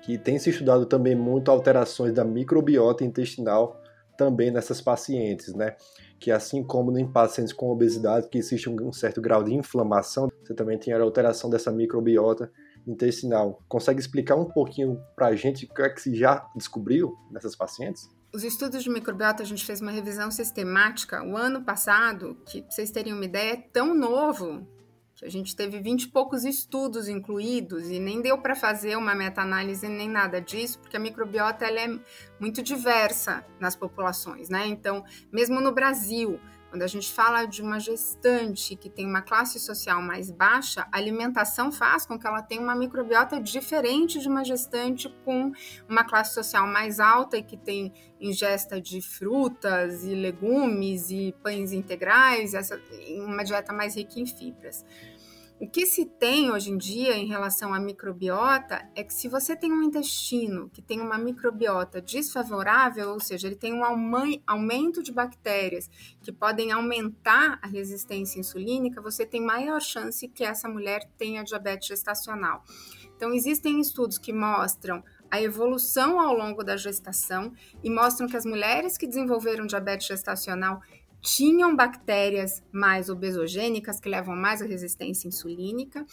que 0.03 0.19
tem 0.19 0.37
se 0.39 0.51
estudado 0.51 0.85
também 0.85 1.15
muito 1.15 1.49
alterações 1.49 2.13
da 2.13 2.25
microbiota 2.25 3.05
intestinal 3.05 3.81
também 4.17 4.51
nessas 4.51 4.81
pacientes, 4.81 5.55
né? 5.55 5.77
Que 6.19 6.33
assim 6.33 6.65
como 6.65 6.99
em 6.99 7.07
pacientes 7.07 7.53
com 7.53 7.71
obesidade, 7.71 8.29
que 8.29 8.39
existe 8.39 8.69
um 8.69 8.93
certo 8.93 9.21
grau 9.21 9.45
de 9.45 9.55
inflamação, 9.55 10.29
você 10.43 10.55
também 10.55 10.77
tem 10.77 10.93
a 10.93 11.01
alteração 11.01 11.49
dessa 11.49 11.71
microbiota 11.71 12.51
intestinal. 12.85 13.63
Consegue 13.69 14.01
explicar 14.01 14.35
um 14.35 14.47
pouquinho 14.47 15.01
para 15.15 15.29
a 15.29 15.37
gente 15.37 15.67
o 15.67 15.69
que 15.69 15.83
é 15.83 15.89
que 15.89 16.01
se 16.01 16.17
já 16.17 16.45
descobriu 16.57 17.15
nessas 17.31 17.55
pacientes? 17.55 18.09
Os 18.31 18.45
estudos 18.45 18.85
de 18.85 18.91
microbiota, 18.91 19.43
a 19.43 19.47
gente 19.47 19.65
fez 19.65 19.81
uma 19.81 19.91
revisão 19.91 20.31
sistemática 20.31 21.25
o 21.25 21.35
ano 21.35 21.63
passado, 21.63 22.37
que 22.45 22.61
pra 22.61 22.71
vocês 22.71 22.91
terem 22.91 23.15
uma 23.15 23.25
ideia, 23.25 23.55
é 23.55 23.57
tão 23.57 23.95
novo 23.95 24.69
que 25.17 25.25
a 25.25 25.31
gente 25.31 25.57
teve 25.57 25.81
20 25.81 26.03
e 26.03 26.09
poucos 26.09 26.45
estudos 26.45 27.09
incluídos 27.09 27.89
e 27.89 27.99
nem 27.99 28.21
deu 28.21 28.37
para 28.37 28.55
fazer 28.55 28.97
uma 28.97 29.15
meta-análise 29.15 29.89
nem 29.89 30.11
nada 30.11 30.43
disso, 30.43 30.79
porque 30.79 30.97
a 30.97 31.01
microbiota 31.01 31.65
ela 31.65 31.81
é 31.81 31.99
muito 32.39 32.63
diversa 32.63 33.45
nas 33.59 33.75
populações, 33.75 34.51
né? 34.51 34.67
Então, 34.67 35.03
mesmo 35.33 35.59
no 35.59 35.73
Brasil, 35.73 36.39
quando 36.71 36.83
a 36.83 36.87
gente 36.87 37.11
fala 37.13 37.47
de 37.47 37.63
uma 37.63 37.81
gestante 37.81 38.77
que 38.77 38.91
tem 38.91 39.07
uma 39.07 39.23
classe 39.23 39.59
social 39.59 40.03
mais 40.03 40.31
baixa, 40.31 40.87
a 40.93 40.99
alimentação 40.99 41.73
faz 41.73 42.05
com 42.05 42.19
que 42.19 42.27
ela 42.27 42.43
tenha 42.43 42.61
uma 42.61 42.75
microbiota 42.75 43.41
diferente 43.41 44.19
de 44.19 44.29
uma 44.29 44.45
gestante 44.45 45.09
com 45.25 45.53
uma 45.89 46.05
classe 46.05 46.35
social 46.35 46.67
mais 46.67 47.01
alta 47.01 47.39
e 47.39 47.43
que 47.43 47.57
tem 47.57 47.93
ingesta 48.21 48.81
de 48.81 49.01
frutas 49.01 50.05
e 50.05 50.15
legumes 50.15 51.11
e 51.11 51.35
pães 51.43 51.73
integrais, 51.73 52.53
essa, 52.53 52.81
uma 53.25 53.45
dieta 53.45 53.73
mais 53.73 53.97
rica 53.97 54.21
em 54.21 54.27
fibras. 54.27 54.85
O 55.61 55.69
que 55.69 55.87
se 55.87 56.05
tem 56.05 56.53
hoje 56.53 56.71
em 56.71 56.79
dia 56.79 57.17
em 57.17 57.27
relação 57.27 57.75
à 57.75 57.81
microbiota 57.81 58.89
é 58.95 59.03
que 59.03 59.13
se 59.13 59.27
você 59.27 59.57
tem 59.57 59.73
um 59.73 59.83
intestino 59.83 60.71
que 60.71 60.81
tem 60.81 61.01
uma 61.01 61.19
microbiota 61.19 62.01
desfavorável, 62.01 63.11
ou 63.11 63.19
seja, 63.19 63.49
ele 63.49 63.57
tem 63.57 63.75
um 63.75 63.83
aumento 64.47 65.03
de 65.03 65.11
bactérias 65.11 65.91
que 66.23 66.31
podem 66.31 66.71
aumentar 66.71 67.59
a 67.61 67.67
resistência 67.67 68.39
insulínica, 68.39 69.03
você 69.03 69.27
tem 69.27 69.41
maior 69.45 69.81
chance 69.81 70.29
que 70.29 70.45
essa 70.45 70.69
mulher 70.69 71.11
tenha 71.19 71.43
diabetes 71.43 71.89
gestacional. 71.89 72.63
Então, 73.17 73.35
existem 73.35 73.81
estudos 73.81 74.17
que 74.17 74.33
mostram 74.33 75.03
a 75.29 75.43
evolução 75.43 76.21
ao 76.21 76.35
longo 76.35 76.63
da 76.63 76.77
gestação 76.77 77.53
e 77.83 77.91
mostram 77.91 78.29
que 78.29 78.37
as 78.37 78.47
mulheres 78.47 78.97
que 78.97 79.09
desenvolveram 79.09 79.67
diabetes 79.67 80.07
gestacional 80.07 80.81
tinham 81.21 81.75
bactérias 81.75 82.63
mais 82.73 83.09
obesogênicas, 83.09 84.01
que 84.01 84.09
levam 84.09 84.37
mais 84.37 84.63
à 84.63 84.67
resistência 84.67 85.29
insulínica. 85.29 86.05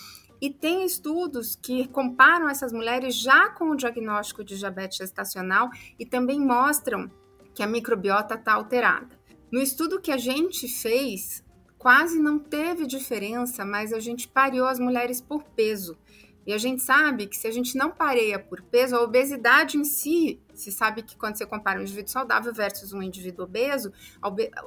E 0.41 0.49
tem 0.49 0.85
estudos 0.85 1.55
que 1.55 1.87
comparam 1.87 2.49
essas 2.49 2.73
mulheres 2.73 3.15
já 3.15 3.49
com 3.49 3.69
o 3.69 3.75
diagnóstico 3.75 4.43
de 4.43 4.57
diabetes 4.57 4.97
gestacional 4.97 5.69
e 5.97 6.05
também 6.05 6.39
mostram 6.39 7.09
que 7.53 7.63
a 7.63 7.67
microbiota 7.67 8.35
está 8.35 8.53
alterada. 8.53 9.17
No 9.51 9.61
estudo 9.61 10.01
que 10.01 10.11
a 10.11 10.17
gente 10.17 10.67
fez, 10.67 11.43
quase 11.77 12.19
não 12.19 12.37
teve 12.37 12.85
diferença, 12.85 13.63
mas 13.63 13.93
a 13.93 13.99
gente 13.99 14.27
pareou 14.27 14.67
as 14.67 14.79
mulheres 14.79 15.21
por 15.21 15.43
peso. 15.43 15.97
E 16.45 16.53
a 16.53 16.57
gente 16.57 16.81
sabe 16.81 17.27
que 17.27 17.35
se 17.35 17.47
a 17.47 17.51
gente 17.51 17.77
não 17.77 17.89
pareia 17.89 18.37
por 18.37 18.61
peso, 18.61 18.95
a 18.95 19.01
obesidade 19.01 19.77
em 19.77 19.83
si, 19.83 20.39
se 20.53 20.71
sabe 20.71 21.01
que 21.01 21.17
quando 21.17 21.35
você 21.35 21.45
compara 21.45 21.79
um 21.79 21.81
indivíduo 21.81 22.11
saudável 22.11 22.53
versus 22.53 22.93
um 22.93 23.01
indivíduo 23.01 23.45
obeso, 23.45 23.91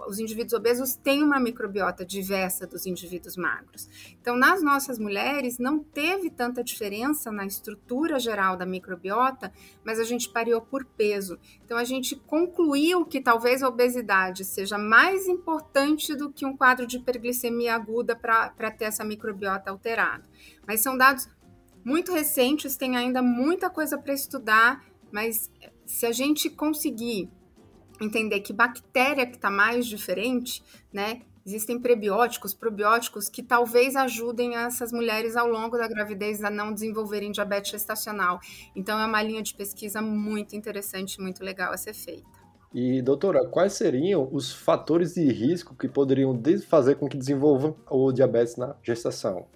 os 0.06 0.18
indivíduos 0.18 0.52
obesos 0.52 0.96
têm 0.96 1.22
uma 1.22 1.40
microbiota 1.40 2.04
diversa 2.04 2.66
dos 2.66 2.84
indivíduos 2.84 3.36
magros. 3.36 3.88
Então, 4.20 4.36
nas 4.36 4.62
nossas 4.62 4.98
mulheres, 4.98 5.58
não 5.58 5.78
teve 5.78 6.30
tanta 6.30 6.62
diferença 6.62 7.30
na 7.30 7.46
estrutura 7.46 8.18
geral 8.18 8.56
da 8.56 8.66
microbiota, 8.66 9.52
mas 9.84 9.98
a 9.98 10.04
gente 10.04 10.28
pareou 10.28 10.60
por 10.60 10.84
peso. 10.84 11.38
Então, 11.64 11.78
a 11.78 11.84
gente 11.84 12.16
concluiu 12.16 13.06
que 13.06 13.20
talvez 13.20 13.62
a 13.62 13.68
obesidade 13.68 14.44
seja 14.44 14.76
mais 14.76 15.26
importante 15.26 16.14
do 16.14 16.30
que 16.30 16.44
um 16.44 16.56
quadro 16.56 16.86
de 16.86 16.96
hiperglicemia 16.96 17.74
aguda 17.74 18.14
para 18.14 18.70
ter 18.70 18.86
essa 18.86 19.04
microbiota 19.04 19.70
alterada. 19.70 20.24
Mas 20.66 20.80
são 20.80 20.98
dados 20.98 21.28
muito 21.88 22.12
recentes, 22.12 22.76
tem 22.76 22.98
ainda 22.98 23.22
muita 23.22 23.70
coisa 23.70 23.96
para 23.96 24.12
estudar, 24.12 24.84
mas 25.10 25.50
se 25.86 26.04
a 26.04 26.12
gente 26.12 26.50
conseguir 26.50 27.30
entender 27.98 28.40
que 28.40 28.52
bactéria 28.52 29.26
que 29.26 29.36
está 29.36 29.50
mais 29.50 29.86
diferente, 29.86 30.62
né? 30.92 31.22
Existem 31.46 31.80
prebióticos, 31.80 32.52
probióticos 32.52 33.30
que 33.30 33.42
talvez 33.42 33.96
ajudem 33.96 34.54
essas 34.54 34.92
mulheres 34.92 35.34
ao 35.34 35.48
longo 35.48 35.78
da 35.78 35.88
gravidez 35.88 36.44
a 36.44 36.50
não 36.50 36.74
desenvolverem 36.74 37.32
diabetes 37.32 37.70
gestacional. 37.70 38.38
Então 38.76 39.00
é 39.00 39.06
uma 39.06 39.22
linha 39.22 39.42
de 39.42 39.54
pesquisa 39.54 40.02
muito 40.02 40.54
interessante, 40.54 41.18
muito 41.18 41.42
legal 41.42 41.72
a 41.72 41.78
ser 41.78 41.94
feita. 41.94 42.28
E, 42.74 43.00
doutora, 43.00 43.48
quais 43.48 43.72
seriam 43.72 44.28
os 44.30 44.52
fatores 44.52 45.14
de 45.14 45.24
risco 45.32 45.74
que 45.74 45.88
poderiam 45.88 46.38
fazer 46.68 46.96
com 46.96 47.08
que 47.08 47.16
desenvolvam 47.16 47.74
o 47.88 48.12
diabetes 48.12 48.56
na 48.56 48.76
gestação? 48.82 49.46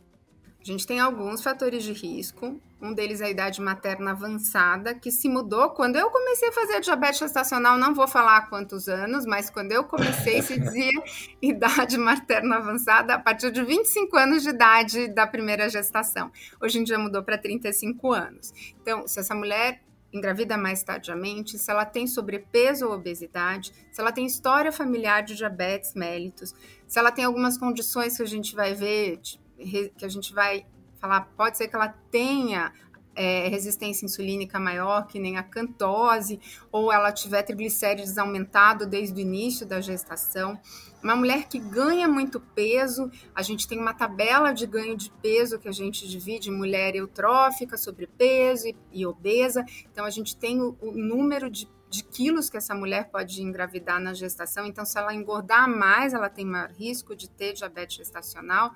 A 0.63 0.65
gente 0.65 0.87
tem 0.87 1.01
alguns 1.01 1.43
fatores 1.43 1.83
de 1.83 1.93
risco. 1.93 2.61
Um 2.81 2.93
deles 2.93 3.21
é 3.21 3.25
a 3.25 3.31
idade 3.31 3.61
materna 3.61 4.13
avançada, 4.13 4.95
que 4.95 5.11
se 5.11 5.29
mudou. 5.29 5.71
Quando 5.71 5.97
eu 5.97 6.09
comecei 6.09 6.51
a 6.51 6.53
fazer 6.53 6.81
diabetes 6.81 7.19
gestacional, 7.19 7.77
não 7.77 7.93
vou 7.93 8.07
falar 8.07 8.37
há 8.37 8.43
quantos 8.43 8.89
anos, 8.89 9.27
mas 9.27 9.51
quando 9.51 9.73
eu 9.73 9.83
comecei, 9.83 10.41
se 10.41 10.59
dizia 10.61 11.03
idade 11.43 11.99
materna 11.99 12.57
avançada 12.57 13.15
a 13.15 13.19
partir 13.19 13.51
de 13.51 13.65
25 13.65 14.17
anos 14.17 14.45
de 14.45 14.51
idade 14.51 15.09
da 15.09 15.27
primeira 15.27 15.69
gestação. 15.69 16.31
Hoje 16.61 16.79
em 16.79 16.85
dia 16.85 16.97
mudou 16.97 17.25
para 17.25 17.37
35 17.37 18.13
anos. 18.13 18.53
Então, 18.81 19.09
se 19.09 19.19
essa 19.19 19.35
mulher 19.35 19.83
engravida 20.13 20.57
mais 20.57 20.85
tardiamente, 20.85 21.59
se 21.59 21.71
ela 21.71 21.85
tem 21.85 22.07
sobrepeso 22.07 22.87
ou 22.87 22.93
obesidade, 22.93 23.73
se 23.91 24.01
ela 24.01 24.13
tem 24.13 24.27
história 24.27 24.71
familiar 24.71 25.23
de 25.23 25.35
diabetes 25.35 25.95
mellitus, 25.95 26.55
se 26.87 26.99
ela 26.99 27.11
tem 27.11 27.25
algumas 27.25 27.57
condições 27.57 28.17
que 28.17 28.23
a 28.23 28.27
gente 28.27 28.55
vai 28.55 28.75
ver, 28.75 29.19
que 29.63 30.05
a 30.05 30.09
gente 30.09 30.33
vai 30.33 30.67
falar, 31.01 31.23
pode 31.37 31.59
ser 31.59 31.69
que 31.69 31.75
ela 31.75 31.89
tenha 32.11 32.73
é, 33.15 33.49
resistência 33.49 34.05
insulínica 34.05 34.59
maior, 34.59 35.07
que 35.07 35.19
nem 35.19 35.37
a 35.37 35.43
cantose, 35.43 36.41
ou 36.71 36.93
ela 36.93 37.13
tiver 37.13 37.43
triglicérides 37.43 38.19
aumentado 38.19 38.87
desde 38.87 39.21
o 39.21 39.21
início 39.21 39.67
da 39.67 39.81
gestação. 39.81 40.59
Uma 41.03 41.17
mulher 41.17 41.49
que 41.49 41.59
ganha 41.59 42.07
muito 42.07 42.41
peso, 42.41 43.11
a 43.35 43.43
gente 43.43 43.67
tem 43.67 43.79
uma 43.79 43.93
tabela 43.93 44.53
de 44.53 44.67
ganho 44.67 44.97
de 44.97 45.11
peso 45.21 45.59
que 45.59 45.69
a 45.69 45.73
gente 45.73 46.09
divide 46.09 46.51
mulher 46.51 46.95
eutrófica, 46.95 47.77
sobrepeso 47.77 48.69
e, 48.69 48.77
e 48.93 49.07
obesa. 49.07 49.65
Então, 49.91 50.05
a 50.05 50.11
gente 50.11 50.37
tem 50.37 50.61
o, 50.61 50.77
o 50.81 50.93
número 50.93 51.51
de, 51.51 51.69
de 51.91 52.05
quilos 52.05 52.49
que 52.49 52.57
essa 52.57 52.75
mulher 52.75 53.11
pode 53.11 53.43
engravidar 53.43 54.01
na 54.01 54.15
gestação. 54.15 54.65
Então, 54.65 54.85
se 54.85 54.97
ela 54.97 55.13
engordar 55.13 55.69
mais, 55.69 56.15
ela 56.15 56.31
tem 56.31 56.45
maior 56.45 56.71
risco 56.71 57.17
de 57.17 57.29
ter 57.29 57.53
diabetes 57.53 57.97
gestacional. 57.97 58.73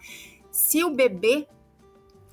Se 0.56 0.82
o 0.82 0.88
bebê, 0.88 1.46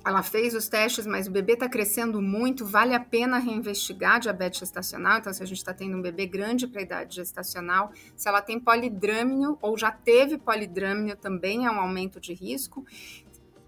ela 0.02 0.22
fez 0.22 0.54
os 0.54 0.66
testes, 0.66 1.06
mas 1.06 1.26
o 1.26 1.30
bebê 1.30 1.52
está 1.52 1.68
crescendo 1.68 2.22
muito, 2.22 2.64
vale 2.64 2.94
a 2.94 2.98
pena 2.98 3.36
reinvestigar 3.36 4.18
diabetes 4.18 4.60
gestacional. 4.60 5.18
Então, 5.18 5.30
se 5.30 5.42
a 5.42 5.46
gente 5.46 5.58
está 5.58 5.74
tendo 5.74 5.98
um 5.98 6.00
bebê 6.00 6.26
grande 6.26 6.66
para 6.66 6.80
a 6.80 6.84
idade 6.84 7.16
gestacional, 7.16 7.92
se 8.16 8.26
ela 8.26 8.40
tem 8.40 8.58
polidrâmino 8.58 9.58
ou 9.60 9.76
já 9.76 9.92
teve 9.92 10.38
polidrâmino, 10.38 11.14
também 11.14 11.66
é 11.66 11.70
um 11.70 11.78
aumento 11.78 12.18
de 12.18 12.32
risco. 12.32 12.86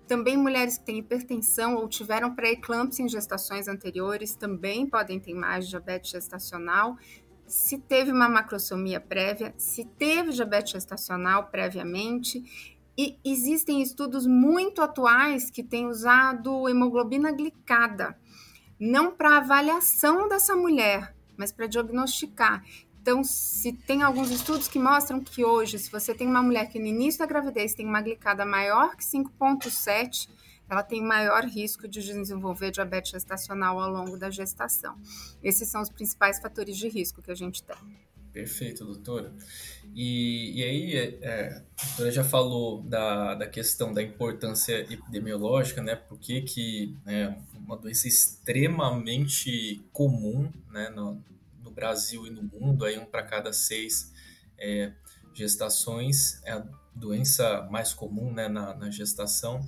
Também 0.08 0.38
mulheres 0.38 0.78
que 0.78 0.86
têm 0.86 1.00
hipertensão 1.00 1.74
ou 1.74 1.86
tiveram 1.86 2.34
pré-eclâmpsia 2.34 3.04
em 3.04 3.08
gestações 3.10 3.68
anteriores 3.68 4.34
também 4.34 4.86
podem 4.86 5.20
ter 5.20 5.34
mais 5.34 5.68
diabetes 5.68 6.12
gestacional. 6.12 6.96
Se 7.46 7.76
teve 7.76 8.10
uma 8.10 8.26
macrosomia 8.26 9.00
prévia, 9.00 9.52
se 9.58 9.84
teve 9.84 10.32
diabetes 10.32 10.72
gestacional 10.72 11.48
previamente 11.48 12.75
e 12.96 13.18
existem 13.24 13.82
estudos 13.82 14.26
muito 14.26 14.80
atuais 14.80 15.50
que 15.50 15.62
têm 15.62 15.86
usado 15.86 16.68
hemoglobina 16.68 17.30
glicada, 17.30 18.18
não 18.80 19.10
para 19.10 19.38
avaliação 19.38 20.28
dessa 20.28 20.56
mulher, 20.56 21.14
mas 21.36 21.52
para 21.52 21.66
diagnosticar. 21.66 22.64
Então, 23.00 23.22
se 23.22 23.72
tem 23.72 24.02
alguns 24.02 24.30
estudos 24.30 24.66
que 24.66 24.78
mostram 24.78 25.20
que 25.20 25.44
hoje, 25.44 25.78
se 25.78 25.90
você 25.90 26.14
tem 26.14 26.26
uma 26.26 26.42
mulher 26.42 26.68
que 26.68 26.78
no 26.78 26.86
início 26.86 27.20
da 27.20 27.26
gravidez 27.26 27.74
tem 27.74 27.86
uma 27.86 28.00
glicada 28.00 28.44
maior 28.44 28.96
que 28.96 29.04
5,7, 29.04 30.28
ela 30.68 30.82
tem 30.82 31.00
maior 31.00 31.44
risco 31.44 31.86
de 31.86 32.02
desenvolver 32.02 32.72
diabetes 32.72 33.12
gestacional 33.12 33.78
ao 33.78 33.90
longo 33.90 34.18
da 34.18 34.30
gestação. 34.30 34.98
Esses 35.42 35.68
são 35.68 35.82
os 35.82 35.90
principais 35.90 36.40
fatores 36.40 36.76
de 36.76 36.88
risco 36.88 37.22
que 37.22 37.30
a 37.30 37.34
gente 37.36 37.62
tem. 37.62 37.76
Perfeito, 38.36 38.84
doutora. 38.84 39.32
E, 39.94 40.60
e 40.60 40.62
aí, 40.62 40.94
é, 40.94 41.18
é, 41.22 41.62
a 41.80 41.86
doutora 41.86 42.12
já 42.12 42.22
falou 42.22 42.82
da, 42.82 43.34
da 43.34 43.46
questão 43.46 43.94
da 43.94 44.02
importância 44.02 44.80
epidemiológica, 44.92 45.82
né? 45.82 45.96
Por 45.96 46.18
que 46.18 46.42
que 46.42 46.94
é 47.06 47.34
uma 47.54 47.78
doença 47.78 48.06
extremamente 48.06 49.82
comum 49.90 50.52
né, 50.70 50.90
no, 50.90 51.18
no 51.64 51.70
Brasil 51.70 52.26
e 52.26 52.30
no 52.30 52.42
mundo, 52.42 52.84
aí 52.84 52.98
um 52.98 53.06
para 53.06 53.22
cada 53.22 53.54
seis 53.54 54.12
é, 54.58 54.92
gestações, 55.32 56.38
é 56.44 56.52
a 56.52 56.66
doença 56.94 57.66
mais 57.70 57.94
comum 57.94 58.30
né, 58.34 58.48
na, 58.48 58.74
na 58.74 58.90
gestação. 58.90 59.66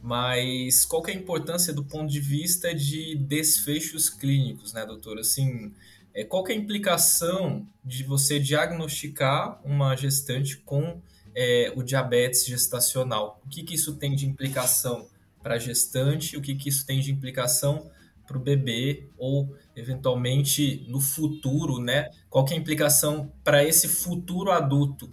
Mas 0.00 0.86
qual 0.86 1.06
é 1.08 1.10
a 1.10 1.14
importância 1.14 1.74
do 1.74 1.84
ponto 1.84 2.10
de 2.10 2.20
vista 2.20 2.74
de 2.74 3.16
desfechos 3.16 4.08
clínicos, 4.08 4.72
né, 4.72 4.86
doutora? 4.86 5.20
Assim, 5.20 5.74
é, 6.18 6.24
qual 6.24 6.44
é 6.48 6.52
a 6.52 6.56
implicação 6.56 7.64
de 7.84 8.02
você 8.02 8.40
diagnosticar 8.40 9.60
uma 9.64 9.94
gestante 9.94 10.56
com 10.56 11.00
é, 11.32 11.72
o 11.76 11.82
diabetes 11.84 12.44
gestacional? 12.44 13.40
O 13.46 13.48
que, 13.48 13.62
que 13.62 13.76
isso 13.76 13.94
tem 13.94 14.16
de 14.16 14.26
implicação 14.26 15.06
para 15.40 15.54
a 15.54 15.58
gestante? 15.58 16.36
O 16.36 16.42
que, 16.42 16.56
que 16.56 16.68
isso 16.68 16.84
tem 16.84 16.98
de 16.98 17.12
implicação 17.12 17.88
para 18.26 18.36
o 18.36 18.40
bebê 18.40 19.08
ou 19.16 19.56
eventualmente 19.76 20.84
no 20.88 21.00
futuro, 21.00 21.80
né? 21.80 22.10
Qual 22.28 22.44
é 22.48 22.54
a 22.54 22.56
implicação 22.56 23.32
para 23.44 23.64
esse 23.64 23.86
futuro 23.86 24.50
adulto 24.50 25.08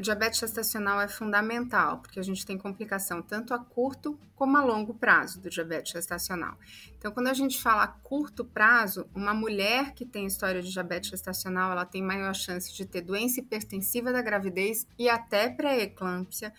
o 0.00 0.02
diabetes 0.02 0.40
gestacional 0.40 0.98
é 0.98 1.06
fundamental, 1.06 1.98
porque 1.98 2.18
a 2.18 2.22
gente 2.22 2.44
tem 2.46 2.56
complicação 2.56 3.20
tanto 3.20 3.52
a 3.52 3.58
curto 3.58 4.18
como 4.34 4.56
a 4.56 4.64
longo 4.64 4.94
prazo 4.94 5.38
do 5.38 5.50
diabetes 5.50 5.92
gestacional. 5.92 6.56
Então, 6.96 7.12
quando 7.12 7.26
a 7.26 7.34
gente 7.34 7.60
fala 7.60 7.86
curto 7.86 8.42
prazo, 8.42 9.06
uma 9.14 9.34
mulher 9.34 9.92
que 9.92 10.06
tem 10.06 10.24
história 10.24 10.62
de 10.62 10.72
diabetes 10.72 11.10
gestacional, 11.10 11.70
ela 11.70 11.84
tem 11.84 12.02
maior 12.02 12.34
chance 12.34 12.72
de 12.72 12.86
ter 12.86 13.02
doença 13.02 13.40
hipertensiva 13.40 14.10
da 14.10 14.22
gravidez 14.22 14.86
e 14.98 15.06
até 15.06 15.50
pré-eclâmpsia, 15.50 16.50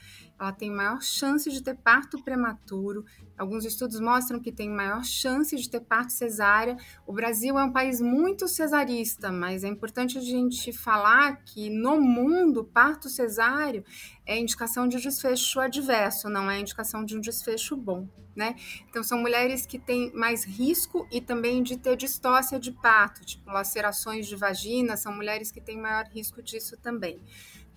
ela 0.42 0.52
tem 0.52 0.72
maior 0.72 1.02
chance 1.04 1.50
de 1.52 1.62
ter 1.62 1.76
parto 1.76 2.22
prematuro. 2.24 3.06
Alguns 3.38 3.64
estudos 3.64 4.00
mostram 4.00 4.40
que 4.40 4.52
tem 4.52 4.70
maior 4.70 5.04
chance 5.04 5.56
de 5.56 5.70
ter 5.70 5.82
parto 5.82 6.12
cesárea. 6.12 6.78
O 7.06 7.14
Brasil 7.14 7.60
é 7.60 7.64
um 7.64 7.72
país 7.72 8.02
muito 8.02 8.48
cesarista, 8.48 9.32
mas 9.32 9.64
é 9.64 9.68
importante 9.68 10.18
a 10.18 10.22
gente 10.22 10.74
falar 10.74 11.44
que 11.44 11.70
no 11.70 12.02
mundo, 12.02 12.64
parto 12.64 13.08
cesáreo 13.08 13.84
é 14.26 14.38
indicação 14.38 14.88
de 14.88 15.00
desfecho 15.00 15.60
adverso, 15.60 16.28
não 16.28 16.50
é 16.50 16.60
indicação 16.60 17.06
de 17.06 17.16
um 17.16 17.22
desfecho 17.22 17.76
bom, 17.76 18.08
né? 18.36 18.56
Então 18.90 19.04
são 19.04 19.20
mulheres 19.20 19.66
que 19.66 19.78
têm 19.78 20.12
mais 20.14 20.44
risco 20.44 21.08
e 21.12 21.22
também 21.22 21.62
de 21.62 21.78
ter 21.78 21.96
distócia 21.96 22.60
de 22.60 22.72
parto, 22.72 23.24
tipo 23.24 23.52
lacerações 23.52 24.26
de 24.26 24.36
vagina, 24.36 24.98
são 24.98 25.14
mulheres 25.14 25.52
que 25.52 25.62
têm 25.62 25.78
maior 25.78 26.06
risco 26.06 26.42
disso 26.42 26.78
também. 26.78 27.20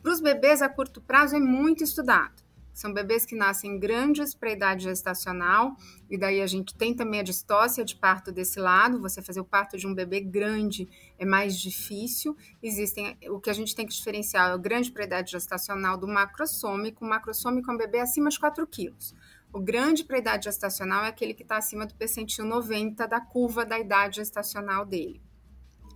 Para 0.03 0.13
os 0.13 0.21
bebês 0.21 0.63
a 0.63 0.69
curto 0.69 1.01
prazo 1.01 1.37
é 1.37 1.41
muito 1.41 1.83
estudado 1.83 2.44
são 2.75 2.93
bebês 2.93 3.25
que 3.25 3.37
nascem 3.37 3.79
grandes 3.79 4.35
para 4.35 4.51
a 4.51 4.53
idade 4.53 4.85
gestacional, 4.85 5.77
e 6.11 6.19
daí 6.19 6.43
a 6.43 6.47
gente 6.47 6.75
tem 6.75 6.95
também 6.95 7.21
a 7.21 7.23
distócia 7.23 7.85
de 7.85 7.95
parto 7.95 8.33
desse 8.33 8.59
lado. 8.59 9.01
Você 9.01 9.23
fazer 9.23 9.41
o 9.41 9.45
parto 9.45 9.79
de 9.79 9.87
um 9.87 9.95
bebê 9.95 10.21
grande 10.21 10.89
é 11.19 11.25
mais 11.25 11.59
difícil. 11.59 12.37
Existem 12.63 13.17
o 13.31 13.41
que 13.41 13.49
a 13.49 13.55
gente 13.55 13.75
tem 13.75 13.87
que 13.87 13.95
diferenciar 13.95 14.51
é 14.51 14.55
o 14.55 14.59
grande 14.59 14.91
para 14.91 15.05
a 15.05 15.07
idade 15.07 15.31
gestacional 15.31 15.97
do 15.97 16.09
macrossômico. 16.09 17.05
O 17.05 17.09
macrossômico 17.09 17.71
é 17.71 17.75
um 17.75 17.79
bebê 17.79 18.01
acima 18.01 18.29
de 18.29 18.39
4 18.39 18.67
quilos. 18.67 19.15
O 19.53 19.61
grande 19.61 20.03
para 20.03 20.17
a 20.17 20.19
idade 20.19 20.47
gestacional 20.47 21.05
é 21.05 21.09
aquele 21.09 21.33
que 21.33 21.45
está 21.45 21.57
acima 21.57 21.87
do 21.87 21.95
percentil 21.95 22.45
90 22.45 23.07
da 23.07 23.21
curva 23.21 23.65
da 23.65 23.79
idade 23.79 24.17
gestacional 24.17 24.85
dele. 24.85 25.23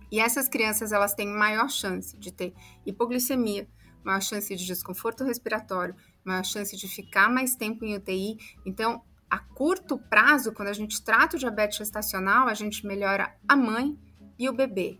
E 0.09 0.19
essas 0.19 0.47
crianças 0.47 0.91
elas 0.91 1.13
têm 1.13 1.27
maior 1.27 1.69
chance 1.69 2.17
de 2.17 2.31
ter 2.31 2.53
hipoglicemia, 2.85 3.67
maior 4.03 4.21
chance 4.21 4.55
de 4.55 4.65
desconforto 4.65 5.23
respiratório, 5.23 5.95
maior 6.23 6.43
chance 6.43 6.75
de 6.75 6.87
ficar 6.87 7.29
mais 7.29 7.55
tempo 7.55 7.85
em 7.85 7.95
UTI. 7.95 8.37
Então, 8.65 9.01
a 9.29 9.37
curto 9.37 9.97
prazo, 9.97 10.53
quando 10.53 10.69
a 10.69 10.73
gente 10.73 11.03
trata 11.03 11.35
o 11.35 11.39
diabetes 11.39 11.77
gestacional, 11.77 12.47
a 12.47 12.53
gente 12.53 12.85
melhora 12.85 13.35
a 13.47 13.55
mãe 13.55 13.97
e 14.37 14.49
o 14.49 14.53
bebê. 14.53 14.99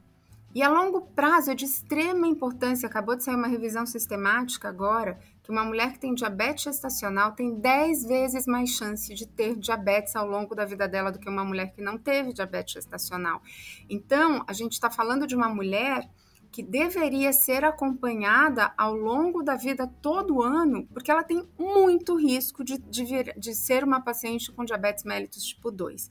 E 0.54 0.64
a 0.64 0.70
longo 0.70 1.02
prazo 1.02 1.52
é 1.52 1.56
de 1.56 1.66
extrema 1.66 2.28
importância. 2.28 2.88
Acabou 2.88 3.16
de 3.16 3.24
sair 3.24 3.36
uma 3.36 3.48
revisão 3.48 3.86
sistemática 3.86 4.68
agora 4.68 5.20
que 5.44 5.52
uma 5.52 5.64
mulher 5.64 5.94
que 5.94 6.00
tem 6.00 6.14
diabetes 6.14 6.64
gestacional 6.64 7.34
tem 7.34 7.60
10 7.60 8.06
vezes 8.06 8.46
mais 8.48 8.70
chance 8.70 9.14
de 9.14 9.28
ter 9.28 9.56
diabetes 9.56 10.16
ao 10.16 10.28
longo 10.28 10.56
da 10.56 10.66
vida 10.66 10.88
dela 10.88 11.12
do 11.12 11.20
que 11.20 11.30
uma 11.30 11.44
mulher 11.44 11.72
que 11.72 11.82
não 11.82 11.98
teve 11.98 12.34
diabetes 12.34 12.74
gestacional. 12.74 13.42
Então, 13.88 14.44
a 14.48 14.54
gente 14.54 14.74
está 14.74 14.90
falando 14.90 15.28
de 15.28 15.36
uma 15.36 15.50
mulher 15.50 16.10
que 16.52 16.64
deveria 16.64 17.32
ser 17.32 17.64
acompanhada 17.64 18.74
ao 18.78 18.96
longo 18.96 19.44
da 19.44 19.56
vida 19.56 19.88
todo 20.02 20.42
ano, 20.42 20.88
porque 20.94 21.12
ela 21.12 21.24
tem 21.24 21.48
muito 21.58 22.16
risco 22.16 22.64
de, 22.64 22.78
de, 22.78 23.06
vir, 23.06 23.34
de 23.38 23.54
ser 23.54 23.84
uma 23.84 24.02
paciente 24.02 24.52
com 24.52 24.66
diabetes 24.66 25.04
mellitus 25.04 25.44
tipo 25.44 25.70
2. 25.70 26.10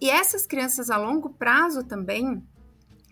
E 0.00 0.10
essas 0.10 0.46
crianças 0.46 0.90
a 0.90 0.96
longo 0.96 1.30
prazo 1.30 1.84
também, 1.84 2.42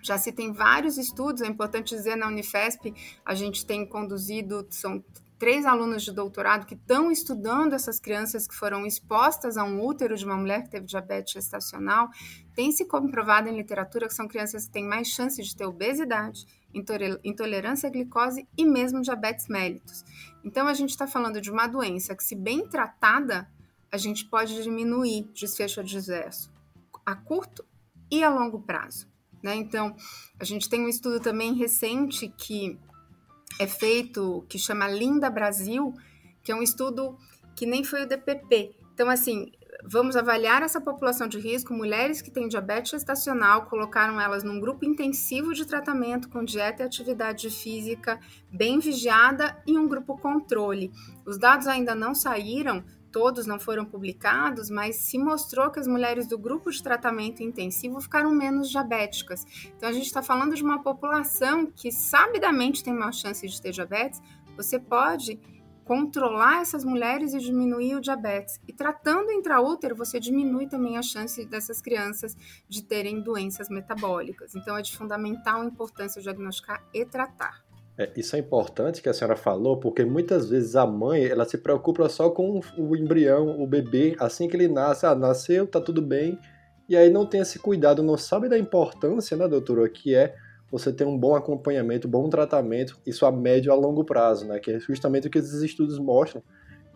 já 0.03 0.17
se 0.19 0.33
tem 0.33 0.53
vários 0.53 0.97
estudos, 0.97 1.43
é 1.43 1.47
importante 1.47 1.95
dizer, 1.95 2.17
na 2.17 2.27
Unifesp 2.27 2.93
a 3.25 3.35
gente 3.35 3.67
tem 3.67 3.87
conduzido, 3.87 4.67
são 4.71 5.05
três 5.41 5.65
alunos 5.65 6.03
de 6.03 6.13
doutorado 6.13 6.67
que 6.67 6.75
estão 6.75 7.11
estudando 7.11 7.73
essas 7.73 7.99
crianças 7.99 8.47
que 8.47 8.55
foram 8.55 8.85
expostas 8.85 9.57
a 9.57 9.65
um 9.65 9.83
útero 9.83 10.15
de 10.15 10.23
uma 10.27 10.37
mulher 10.37 10.63
que 10.63 10.69
teve 10.69 10.85
diabetes 10.85 11.33
gestacional. 11.33 12.11
Tem 12.55 12.71
se 12.71 12.85
comprovado 12.85 13.49
em 13.49 13.57
literatura 13.57 14.07
que 14.07 14.13
são 14.13 14.29
crianças 14.29 14.67
que 14.67 14.73
têm 14.73 14.85
mais 14.85 15.09
chance 15.09 15.43
de 15.43 15.57
ter 15.57 15.65
obesidade, 15.65 16.45
intolerância 17.25 17.89
à 17.89 17.91
glicose 17.91 18.47
e 18.55 18.67
mesmo 18.67 19.01
diabetes 19.01 19.49
mellitus. 19.49 20.05
Então, 20.45 20.69
a 20.69 20.75
gente 20.75 20.91
está 20.91 21.07
falando 21.07 21.41
de 21.41 21.51
uma 21.51 21.67
doença 21.67 22.15
que, 22.15 22.23
se 22.23 22.37
bem 22.37 22.69
tratada, 22.69 23.51
a 23.91 23.97
gente 23.97 24.27
pode 24.27 24.63
diminuir 24.63 25.27
desfecho 25.33 25.81
adverso 25.81 26.53
a 27.05 27.17
curto 27.17 27.65
e 28.11 28.23
a 28.23 28.29
longo 28.29 28.61
prazo. 28.61 29.09
Né? 29.43 29.55
Então, 29.55 29.97
a 30.39 30.45
gente 30.45 30.69
tem 30.69 30.85
um 30.85 30.89
estudo 30.89 31.19
também 31.19 31.55
recente 31.55 32.29
que 32.29 32.79
é 33.61 33.67
feito, 33.67 34.43
que 34.49 34.59
chama 34.59 34.89
Linda 34.89 35.29
Brasil, 35.29 35.93
que 36.43 36.51
é 36.51 36.55
um 36.57 36.63
estudo 36.63 37.19
que 37.55 37.67
nem 37.67 37.85
foi 37.85 38.05
o 38.05 38.09
DPP. 38.09 38.75
Então, 38.95 39.11
assim, 39.11 39.53
vamos 39.85 40.17
avaliar 40.17 40.63
essa 40.63 40.81
população 40.81 41.29
de 41.29 41.39
risco, 41.39 41.75
mulheres 41.75 42.23
que 42.23 42.31
têm 42.31 42.49
diabetes 42.49 42.93
gestacional, 42.93 43.67
colocaram 43.67 44.19
elas 44.19 44.43
num 44.43 44.59
grupo 44.59 44.87
intensivo 44.87 45.53
de 45.53 45.67
tratamento 45.67 46.31
com 46.31 46.43
dieta 46.43 46.83
e 46.83 46.87
atividade 46.87 47.51
física 47.51 48.19
bem 48.51 48.79
vigiada 48.79 49.63
e 49.67 49.77
um 49.77 49.87
grupo 49.87 50.17
controle. 50.17 50.91
Os 51.27 51.37
dados 51.37 51.67
ainda 51.67 51.95
não 51.95 52.15
saíram, 52.15 52.83
todos 53.13 53.47
não 53.47 53.59
foram 53.59 53.85
publicados, 53.85 54.71
mas 54.71 54.97
se 54.97 55.19
mostrou 55.19 55.71
que 55.71 55.81
as 55.81 55.87
mulheres 55.87 56.27
do 56.27 56.39
grupo 56.39 56.71
de 56.71 56.83
tratamento 56.83 57.43
intensivo 57.43 58.01
ficaram 58.01 58.31
menos 58.31 58.71
diabéticas. 58.71 59.45
Então, 59.77 59.89
a 59.89 59.93
gente 59.93 60.07
está 60.07 60.23
falando 60.23 60.55
de 60.55 60.63
uma 60.63 60.83
população 60.83 61.67
que 61.67 61.91
sabidamente 61.91 62.83
tem 62.83 62.95
maior 62.95 63.13
chance 63.13 63.47
de 63.47 63.61
ter 63.61 63.73
diabetes. 63.73 64.21
Você 64.57 64.79
pode 64.79 65.39
controlar 65.85 66.61
essas 66.61 66.85
mulheres 66.85 67.35
e 67.35 67.39
diminuir 67.39 67.97
o 67.97 68.01
diabetes. 68.01 68.61
E 68.69 68.73
tratando 68.73 69.33
intraútero, 69.33 69.97
você 69.97 70.21
diminui 70.21 70.69
também 70.69 70.97
a 70.97 71.03
chance 71.03 71.45
dessas 71.45 71.81
crianças 71.81 72.37
de 72.69 72.85
terem 72.85 73.21
doenças 73.21 73.69
metabólicas. 73.69 74.55
Então, 74.55 74.77
é 74.77 74.83
de 74.83 74.97
fundamental 74.97 75.65
importância 75.65 76.23
diagnosticar 76.23 76.81
e 76.95 77.05
tratar. 77.05 77.70
É, 78.01 78.09
isso 78.17 78.35
é 78.35 78.39
importante 78.39 79.03
que 79.03 79.11
a 79.11 79.13
senhora 79.13 79.37
falou, 79.37 79.77
porque 79.77 80.03
muitas 80.07 80.49
vezes 80.49 80.75
a 80.75 80.87
mãe 80.87 81.27
ela 81.27 81.45
se 81.45 81.59
preocupa 81.59 82.09
só 82.09 82.31
com 82.31 82.59
o 82.79 82.97
embrião, 82.97 83.61
o 83.61 83.67
bebê, 83.67 84.17
assim 84.19 84.49
que 84.49 84.57
ele 84.57 84.69
nasce, 84.69 85.05
ah, 85.05 85.15
nasceu, 85.15 85.67
tá 85.67 85.79
tudo 85.83 86.01
bem, 86.01 86.39
e 86.89 86.97
aí 86.97 87.11
não 87.11 87.27
tem 87.27 87.43
esse 87.43 87.59
cuidado, 87.59 88.03
não 88.03 88.17
sabe 88.17 88.49
da 88.49 88.59
importância, 88.59 89.37
né, 89.37 89.47
doutora, 89.47 89.87
que 89.87 90.15
é 90.15 90.35
você 90.73 90.91
ter 90.91 91.05
um 91.05 91.19
bom 91.19 91.35
acompanhamento, 91.35 92.09
bom 92.09 92.27
tratamento, 92.31 92.99
isso 93.07 93.27
a 93.27 93.31
médio 93.31 93.69
e 93.69 93.71
a 93.71 93.75
longo 93.75 94.03
prazo, 94.03 94.47
né, 94.47 94.59
que 94.59 94.71
é 94.71 94.81
justamente 94.81 95.29
o 95.29 95.31
que 95.31 95.39
esses 95.39 95.61
estudos 95.61 95.99
mostram. 95.99 96.43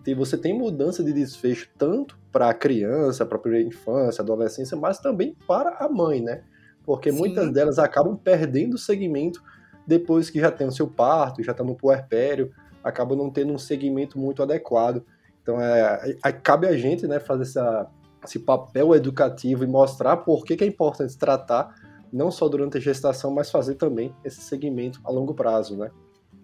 E 0.06 0.14
você 0.14 0.38
tem 0.38 0.58
mudança 0.58 1.04
de 1.04 1.12
desfecho 1.12 1.68
tanto 1.76 2.18
para 2.32 2.48
a 2.48 2.54
criança, 2.54 3.26
para 3.26 3.38
a 3.52 3.60
infância, 3.60 4.22
adolescência, 4.22 4.74
mas 4.74 4.98
também 4.98 5.36
para 5.46 5.76
a 5.80 5.88
mãe, 5.88 6.22
né? 6.22 6.44
Porque 6.82 7.10
Sim. 7.10 7.18
muitas 7.18 7.50
delas 7.52 7.78
acabam 7.78 8.14
perdendo 8.16 8.74
o 8.74 8.78
segmento 8.78 9.42
depois 9.86 10.30
que 10.30 10.40
já 10.40 10.50
tem 10.50 10.66
o 10.66 10.72
seu 10.72 10.86
parto, 10.88 11.42
já 11.42 11.52
está 11.52 11.62
no 11.62 11.74
puerpério, 11.74 12.52
acaba 12.82 13.16
não 13.16 13.30
tendo 13.30 13.52
um 13.52 13.58
segmento 13.58 14.18
muito 14.18 14.42
adequado. 14.42 15.04
Então, 15.42 15.60
é, 15.60 16.16
é, 16.24 16.32
cabe 16.32 16.66
a 16.66 16.76
gente 16.76 17.06
né, 17.06 17.20
fazer 17.20 17.42
essa, 17.42 17.90
esse 18.24 18.38
papel 18.38 18.94
educativo 18.94 19.64
e 19.64 19.66
mostrar 19.66 20.18
por 20.18 20.44
que, 20.44 20.56
que 20.56 20.64
é 20.64 20.66
importante 20.66 21.16
tratar, 21.18 21.74
não 22.12 22.30
só 22.30 22.48
durante 22.48 22.78
a 22.78 22.80
gestação, 22.80 23.30
mas 23.30 23.50
fazer 23.50 23.74
também 23.74 24.14
esse 24.24 24.40
segmento 24.40 25.00
a 25.04 25.10
longo 25.10 25.34
prazo, 25.34 25.76
né? 25.76 25.90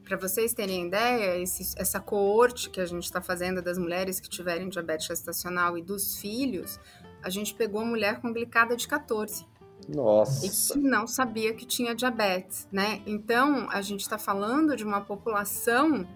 Para 0.04 0.16
vocês 0.16 0.52
terem 0.52 0.88
ideia, 0.88 1.40
esse, 1.40 1.74
essa 1.78 2.00
coorte 2.00 2.68
que 2.68 2.80
a 2.80 2.86
gente 2.86 3.04
está 3.04 3.22
fazendo 3.22 3.62
das 3.62 3.78
mulheres 3.78 4.18
que 4.18 4.28
tiverem 4.28 4.68
diabetes 4.68 5.06
gestacional 5.06 5.78
e 5.78 5.82
dos 5.82 6.18
filhos, 6.18 6.80
a 7.22 7.30
gente 7.30 7.54
pegou 7.54 7.84
mulher 7.84 8.20
com 8.20 8.32
glicada 8.32 8.76
de 8.76 8.88
14. 8.88 9.46
Nossa. 9.88 10.46
E 10.46 10.50
que 10.50 10.78
não 10.78 11.06
sabia 11.06 11.54
que 11.54 11.66
tinha 11.66 11.94
diabetes, 11.94 12.68
né? 12.70 13.02
Então, 13.06 13.68
a 13.70 13.80
gente 13.80 14.00
está 14.00 14.18
falando 14.18 14.76
de 14.76 14.84
uma 14.84 15.00
população 15.00 16.06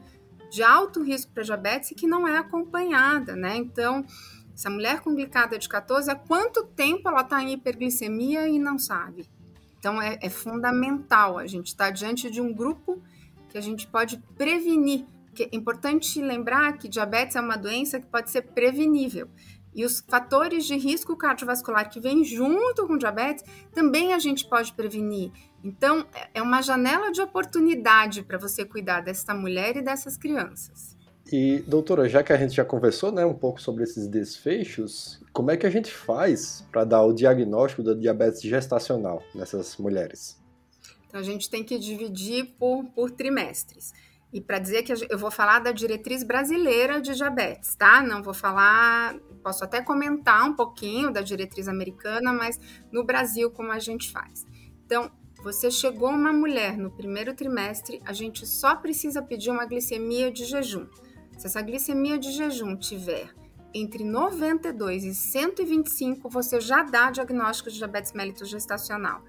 de 0.51 0.63
alto 0.63 1.03
risco 1.03 1.33
para 1.33 1.43
diabetes 1.43 1.91
e 1.91 1.95
que 1.95 2.07
não 2.07 2.29
é 2.29 2.39
acompanhada, 2.39 3.35
né? 3.35 3.57
Então, 3.57 4.05
essa 4.55 4.71
mulher 4.71 5.01
com 5.01 5.15
glicada 5.15 5.59
de 5.59 5.69
14, 5.69 6.11
há 6.11 6.15
quanto 6.15 6.65
tempo 6.65 7.09
ela 7.09 7.23
está 7.23 7.43
em 7.43 7.53
hiperglicemia 7.53 8.49
e 8.49 8.59
não 8.59 8.79
sabe? 8.79 9.29
Então, 9.79 10.01
é, 10.01 10.19
é 10.23 10.31
fundamental. 10.31 11.39
A 11.39 11.47
gente 11.47 11.67
está 11.67 11.91
diante 11.91 12.31
de 12.31 12.41
um 12.41 12.55
grupo 12.55 13.03
que 13.51 13.59
a 13.59 13.61
gente 13.61 13.87
pode 13.87 14.19
prevenir. 14.37 15.05
Porque 15.27 15.45
é 15.45 15.57
importante 15.57 16.23
lembrar 16.23 16.79
que 16.79 16.89
diabetes 16.89 17.35
é 17.35 17.41
uma 17.41 17.57
doença 17.57 17.99
que 17.99 18.07
pode 18.07 18.31
ser 18.31 18.43
prevenível. 18.43 19.29
E 19.75 19.85
os 19.85 20.05
fatores 20.09 20.65
de 20.67 20.77
risco 20.77 21.17
cardiovascular 21.17 21.91
que 21.91 22.01
vêm 22.01 22.25
junto 22.25 22.87
com 22.87 22.97
diabetes 22.97 23.45
também 23.73 24.15
a 24.15 24.19
gente 24.19 24.49
pode 24.49 24.73
prevenir. 24.73 25.33
Então, 25.63 26.07
é 26.33 26.41
uma 26.41 26.63
janela 26.63 27.11
de 27.11 27.21
oportunidade 27.21 28.23
para 28.23 28.39
você 28.39 28.65
cuidar 28.65 29.01
dessa 29.01 29.35
mulher 29.35 29.77
e 29.77 29.83
dessas 29.83 30.17
crianças. 30.17 30.95
E, 31.33 31.61
doutora, 31.67 32.07
já 32.09 32.23
que 32.23 32.33
a 32.33 32.37
gente 32.37 32.55
já 32.55 32.65
conversou 32.65 33.11
né, 33.11 33.25
um 33.25 33.35
pouco 33.35 33.61
sobre 33.61 33.83
esses 33.83 34.07
desfechos, 34.07 35.23
como 35.33 35.51
é 35.51 35.57
que 35.57 35.67
a 35.67 35.71
gente 35.71 35.91
faz 35.91 36.65
para 36.71 36.85
dar 36.85 37.03
o 37.03 37.15
diagnóstico 37.15 37.83
da 37.83 37.95
diabetes 37.95 38.43
gestacional 38.43 39.23
nessas 39.35 39.77
mulheres? 39.79 40.39
Então, 41.09 41.19
a 41.19 41.25
gente 41.25 41.49
tem 41.49 41.65
que 41.65 41.79
dividir 41.79 42.55
por, 42.59 42.85
por 42.95 43.11
trimestres. 43.11 43.93
E 44.33 44.41
para 44.41 44.59
dizer 44.59 44.83
que 44.83 44.93
eu 45.09 45.17
vou 45.17 45.31
falar 45.31 45.61
da 45.61 45.71
diretriz 45.71 46.25
brasileira 46.25 47.01
de 47.01 47.15
diabetes, 47.15 47.75
tá? 47.77 48.03
Não 48.03 48.23
vou 48.23 48.35
falar, 48.35 49.17
posso 49.45 49.63
até 49.63 49.83
comentar 49.83 50.49
um 50.49 50.55
pouquinho 50.55 51.13
da 51.13 51.21
diretriz 51.21 51.69
americana, 51.69 52.33
mas 52.33 52.59
no 52.91 53.05
Brasil 53.05 53.51
como 53.51 53.71
a 53.71 53.79
gente 53.79 54.11
faz. 54.11 54.47
Então, 54.87 55.13
você 55.43 55.71
chegou 55.71 56.09
uma 56.09 56.33
mulher 56.33 56.79
no 56.79 56.91
primeiro 56.91 57.35
trimestre, 57.35 58.01
a 58.07 58.15
gente 58.15 58.47
só 58.47 58.75
precisa 58.75 59.21
pedir 59.21 59.51
uma 59.51 59.67
glicemia 59.67 60.33
de 60.33 60.47
jejum. 60.47 60.87
Se 61.37 61.47
essa 61.47 61.61
glicemia 61.61 62.19
de 62.19 62.33
jejum 62.33 62.75
tiver 62.77 63.29
entre 63.75 64.05
92 64.05 65.05
e 65.05 65.15
125, 65.15 66.31
você 66.31 66.61
já 66.61 66.83
dá 66.83 67.11
diagnóstico 67.11 67.69
de 67.69 67.77
diabetes 67.77 68.13
mellitus 68.13 68.49
gestacional. 68.49 69.23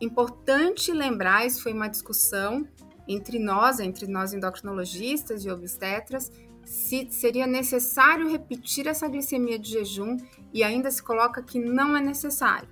Importante 0.00 0.92
lembrar, 0.92 1.46
isso 1.46 1.62
foi 1.62 1.72
uma 1.72 1.88
discussão 1.88 2.68
entre 3.08 3.38
nós, 3.38 3.80
entre 3.80 4.06
nós 4.06 4.32
endocrinologistas 4.32 5.44
e 5.44 5.50
obstetras, 5.50 6.30
se 6.72 7.06
seria 7.10 7.46
necessário 7.46 8.30
repetir 8.30 8.86
essa 8.86 9.06
glicemia 9.06 9.58
de 9.58 9.72
jejum 9.72 10.16
e 10.54 10.64
ainda 10.64 10.90
se 10.90 11.02
coloca 11.02 11.42
que 11.42 11.58
não 11.58 11.94
é 11.94 12.00
necessário. 12.00 12.66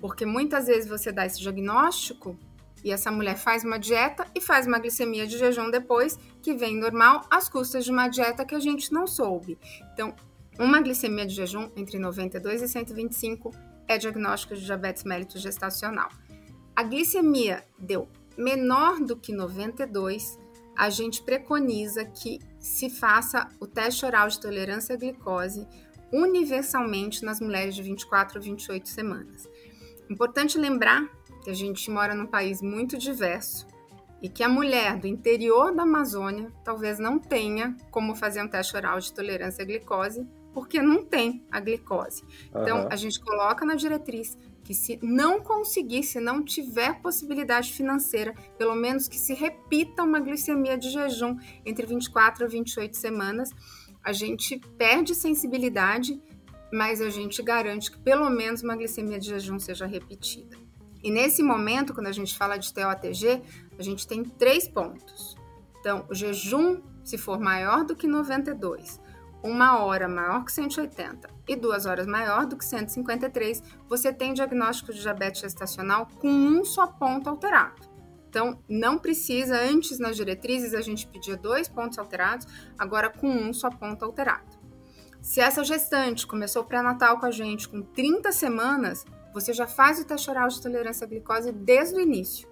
Porque 0.00 0.26
muitas 0.26 0.66
vezes 0.66 0.90
você 0.90 1.12
dá 1.12 1.24
esse 1.24 1.40
diagnóstico 1.40 2.36
E 2.84 2.92
essa 2.92 3.10
mulher 3.10 3.36
faz 3.36 3.64
uma 3.64 3.78
dieta 3.78 4.26
e 4.34 4.40
faz 4.40 4.66
uma 4.66 4.78
glicemia 4.78 5.26
de 5.26 5.36
jejum 5.36 5.70
depois, 5.70 6.18
que 6.40 6.54
vem 6.54 6.76
normal, 6.76 7.26
às 7.28 7.48
custas 7.48 7.84
de 7.84 7.90
uma 7.90 8.08
dieta 8.08 8.44
que 8.44 8.54
a 8.54 8.60
gente 8.60 8.92
não 8.92 9.06
soube. 9.06 9.58
Então, 9.92 10.14
uma 10.58 10.80
glicemia 10.80 11.26
de 11.26 11.34
jejum 11.34 11.70
entre 11.76 11.98
92 11.98 12.62
e 12.62 12.68
125 12.68 13.52
é 13.88 13.98
diagnóstico 13.98 14.54
de 14.54 14.64
diabetes 14.64 15.02
mellitus 15.02 15.42
gestacional. 15.42 16.08
A 16.74 16.82
glicemia 16.84 17.64
deu 17.78 18.08
menor 18.36 19.00
do 19.00 19.16
que 19.16 19.32
92, 19.32 20.38
a 20.78 20.88
gente 20.90 21.22
preconiza 21.22 22.04
que 22.04 22.38
se 22.60 22.88
faça 22.88 23.48
o 23.58 23.66
teste 23.66 24.06
oral 24.06 24.28
de 24.28 24.40
tolerância 24.40 24.94
à 24.94 24.98
glicose 24.98 25.66
universalmente 26.12 27.24
nas 27.24 27.40
mulheres 27.40 27.74
de 27.74 27.82
24 27.82 28.38
a 28.38 28.40
28 28.40 28.88
semanas. 28.88 29.48
Importante 30.08 30.56
lembrar 30.56 31.04
que 31.42 31.50
a 31.50 31.54
gente 31.54 31.90
mora 31.90 32.14
num 32.14 32.26
país 32.26 32.62
muito 32.62 32.96
diverso 32.96 33.66
e 34.22 34.28
que 34.28 34.42
a 34.44 34.48
mulher 34.48 34.96
do 34.98 35.08
interior 35.08 35.74
da 35.74 35.82
Amazônia 35.82 36.52
talvez 36.64 37.00
não 37.00 37.18
tenha 37.18 37.76
como 37.90 38.14
fazer 38.14 38.40
um 38.40 38.48
teste 38.48 38.76
oral 38.76 39.00
de 39.00 39.12
tolerância 39.12 39.62
à 39.62 39.66
glicose, 39.66 40.24
porque 40.54 40.80
não 40.80 41.04
tem 41.04 41.44
a 41.50 41.58
glicose. 41.60 42.22
Uhum. 42.54 42.62
Então, 42.62 42.88
a 42.90 42.96
gente 42.96 43.20
coloca 43.20 43.64
na 43.64 43.74
diretriz 43.74 44.38
que 44.68 44.74
se 44.74 44.98
não 45.02 45.40
conseguir, 45.40 46.02
se 46.02 46.20
não 46.20 46.44
tiver 46.44 47.00
possibilidade 47.00 47.72
financeira, 47.72 48.34
pelo 48.58 48.74
menos 48.74 49.08
que 49.08 49.16
se 49.16 49.32
repita 49.32 50.02
uma 50.02 50.20
glicemia 50.20 50.76
de 50.76 50.90
jejum 50.90 51.38
entre 51.64 51.86
24 51.86 52.44
a 52.44 52.46
28 52.46 52.94
semanas, 52.94 53.50
a 54.04 54.12
gente 54.12 54.60
perde 54.76 55.14
sensibilidade, 55.14 56.20
mas 56.70 57.00
a 57.00 57.08
gente 57.08 57.42
garante 57.42 57.90
que 57.90 57.98
pelo 58.00 58.28
menos 58.28 58.62
uma 58.62 58.76
glicemia 58.76 59.18
de 59.18 59.28
jejum 59.28 59.58
seja 59.58 59.86
repetida. 59.86 60.58
E 61.02 61.10
nesse 61.10 61.42
momento, 61.42 61.94
quando 61.94 62.08
a 62.08 62.12
gente 62.12 62.36
fala 62.36 62.58
de 62.58 62.70
TOTG, 62.70 63.40
a 63.78 63.82
gente 63.82 64.06
tem 64.06 64.22
três 64.22 64.68
pontos. 64.68 65.34
Então, 65.80 66.04
o 66.10 66.14
jejum, 66.14 66.82
se 67.02 67.16
for 67.16 67.40
maior 67.40 67.86
do 67.86 67.96
que 67.96 68.06
92, 68.06 69.00
uma 69.42 69.78
hora 69.84 70.08
maior 70.08 70.44
que 70.44 70.52
180 70.52 71.28
e 71.46 71.56
duas 71.56 71.86
horas 71.86 72.06
maior 72.06 72.46
do 72.46 72.56
que 72.56 72.64
153, 72.64 73.62
você 73.88 74.12
tem 74.12 74.34
diagnóstico 74.34 74.92
de 74.92 75.00
diabetes 75.00 75.40
gestacional 75.40 76.08
com 76.20 76.28
um 76.28 76.64
só 76.64 76.86
ponto 76.86 77.28
alterado. 77.28 77.88
Então, 78.28 78.62
não 78.68 78.98
precisa, 78.98 79.58
antes 79.58 79.98
nas 79.98 80.16
diretrizes 80.16 80.74
a 80.74 80.82
gente 80.82 81.06
pedia 81.06 81.36
dois 81.36 81.66
pontos 81.66 81.98
alterados, 81.98 82.46
agora 82.78 83.08
com 83.08 83.28
um 83.28 83.52
só 83.54 83.70
ponto 83.70 84.04
alterado. 84.04 84.58
Se 85.20 85.40
essa 85.40 85.64
gestante 85.64 86.26
começou 86.26 86.62
o 86.62 86.64
pré-natal 86.64 87.18
com 87.18 87.26
a 87.26 87.30
gente 87.30 87.68
com 87.68 87.82
30 87.82 88.30
semanas, 88.32 89.04
você 89.32 89.52
já 89.52 89.66
faz 89.66 89.98
o 89.98 90.04
teste 90.04 90.30
oral 90.30 90.48
de 90.48 90.60
tolerância 90.60 91.06
à 91.06 91.08
glicose 91.08 91.52
desde 91.52 91.96
o 91.96 92.00
início. 92.00 92.48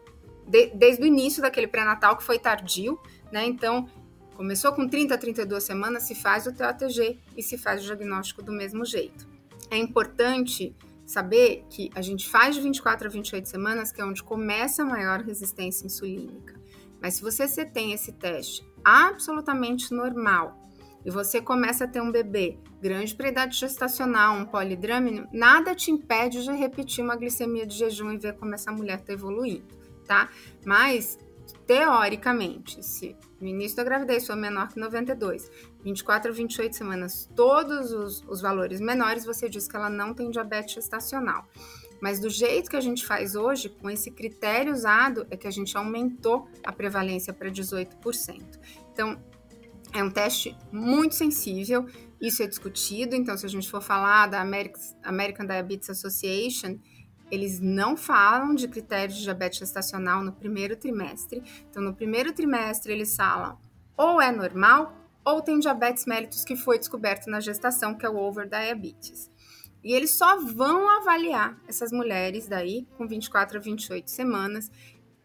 De, 0.46 0.68
desde 0.68 1.02
o 1.02 1.06
início 1.06 1.42
daquele 1.42 1.66
pré-natal 1.66 2.16
que 2.16 2.22
foi 2.22 2.38
tardio, 2.38 2.98
né? 3.32 3.44
Então, 3.44 3.88
Começou 4.36 4.70
com 4.72 4.86
30 4.86 5.14
a 5.14 5.18
32 5.18 5.64
semanas, 5.64 6.02
se 6.02 6.14
faz 6.14 6.46
o 6.46 6.52
TOTG 6.52 7.18
e 7.34 7.42
se 7.42 7.56
faz 7.56 7.82
o 7.82 7.86
diagnóstico 7.86 8.42
do 8.42 8.52
mesmo 8.52 8.84
jeito. 8.84 9.26
É 9.70 9.78
importante 9.78 10.76
saber 11.06 11.64
que 11.70 11.90
a 11.94 12.02
gente 12.02 12.28
faz 12.28 12.54
de 12.54 12.60
24 12.60 13.08
a 13.08 13.10
28 13.10 13.48
semanas, 13.48 13.90
que 13.90 14.00
é 14.00 14.04
onde 14.04 14.22
começa 14.22 14.82
a 14.82 14.84
maior 14.84 15.20
resistência 15.20 15.86
insulínica. 15.86 16.54
Mas 17.00 17.14
se 17.14 17.22
você 17.22 17.64
tem 17.64 17.92
esse 17.92 18.12
teste 18.12 18.62
absolutamente 18.84 19.94
normal 19.94 20.60
e 21.02 21.10
você 21.10 21.40
começa 21.40 21.84
a 21.84 21.88
ter 21.88 22.02
um 22.02 22.12
bebê 22.12 22.58
grande 22.82 23.14
para 23.14 23.28
idade 23.28 23.56
gestacional, 23.56 24.36
um 24.36 24.44
polidrâmino, 24.44 25.26
nada 25.32 25.74
te 25.74 25.90
impede 25.90 26.44
de 26.44 26.52
repetir 26.52 27.02
uma 27.02 27.16
glicemia 27.16 27.66
de 27.66 27.74
jejum 27.74 28.12
e 28.12 28.18
ver 28.18 28.34
como 28.34 28.54
essa 28.54 28.70
mulher 28.70 28.98
está 28.98 29.14
evoluindo, 29.14 29.64
tá? 30.06 30.28
Mas 30.64 31.18
teoricamente, 31.66 32.82
se 32.82 33.16
no 33.40 33.46
início 33.46 33.76
da 33.76 33.84
gravidez 33.84 34.26
for 34.26 34.36
menor 34.36 34.68
que 34.68 34.78
92, 34.78 35.50
24 35.82 36.30
a 36.30 36.34
28 36.34 36.76
semanas, 36.76 37.28
todos 37.34 37.92
os, 37.92 38.24
os 38.28 38.40
valores 38.40 38.80
menores, 38.80 39.24
você 39.24 39.48
diz 39.48 39.68
que 39.68 39.76
ela 39.76 39.90
não 39.90 40.14
tem 40.14 40.30
diabetes 40.30 40.74
gestacional. 40.74 41.46
Mas 42.00 42.20
do 42.20 42.28
jeito 42.28 42.70
que 42.70 42.76
a 42.76 42.80
gente 42.80 43.06
faz 43.06 43.34
hoje, 43.34 43.68
com 43.68 43.90
esse 43.90 44.10
critério 44.10 44.72
usado, 44.72 45.26
é 45.30 45.36
que 45.36 45.46
a 45.46 45.50
gente 45.50 45.76
aumentou 45.76 46.48
a 46.64 46.72
prevalência 46.72 47.32
para 47.32 47.50
18%. 47.50 48.42
Então, 48.92 49.20
é 49.92 50.02
um 50.02 50.10
teste 50.10 50.56
muito 50.70 51.14
sensível, 51.14 51.86
isso 52.20 52.42
é 52.42 52.46
discutido. 52.46 53.14
Então, 53.14 53.36
se 53.36 53.46
a 53.46 53.48
gente 53.48 53.68
for 53.70 53.82
falar 53.82 54.26
da 54.26 54.40
American 54.40 55.46
Diabetes 55.46 55.90
Association, 55.90 56.78
eles 57.30 57.60
não 57.60 57.96
falam 57.96 58.54
de 58.54 58.68
critérios 58.68 59.16
de 59.16 59.24
diabetes 59.24 59.58
gestacional 59.58 60.22
no 60.22 60.32
primeiro 60.32 60.76
trimestre. 60.76 61.42
Então, 61.68 61.82
no 61.82 61.94
primeiro 61.94 62.32
trimestre, 62.32 62.92
eles 62.92 63.14
falam 63.16 63.58
ou 63.96 64.20
é 64.20 64.30
normal 64.30 64.94
ou 65.24 65.42
tem 65.42 65.58
diabetes 65.58 66.06
mellitus 66.06 66.44
que 66.44 66.54
foi 66.54 66.78
descoberto 66.78 67.26
na 67.28 67.40
gestação, 67.40 67.94
que 67.94 68.06
é 68.06 68.08
o 68.08 68.16
overdiabetes. 68.16 69.30
E 69.82 69.92
eles 69.92 70.10
só 70.10 70.40
vão 70.40 70.88
avaliar 71.00 71.60
essas 71.66 71.90
mulheres 71.90 72.46
daí 72.46 72.86
com 72.96 73.06
24 73.06 73.58
a 73.58 73.60
28 73.60 74.10
semanas. 74.10 74.70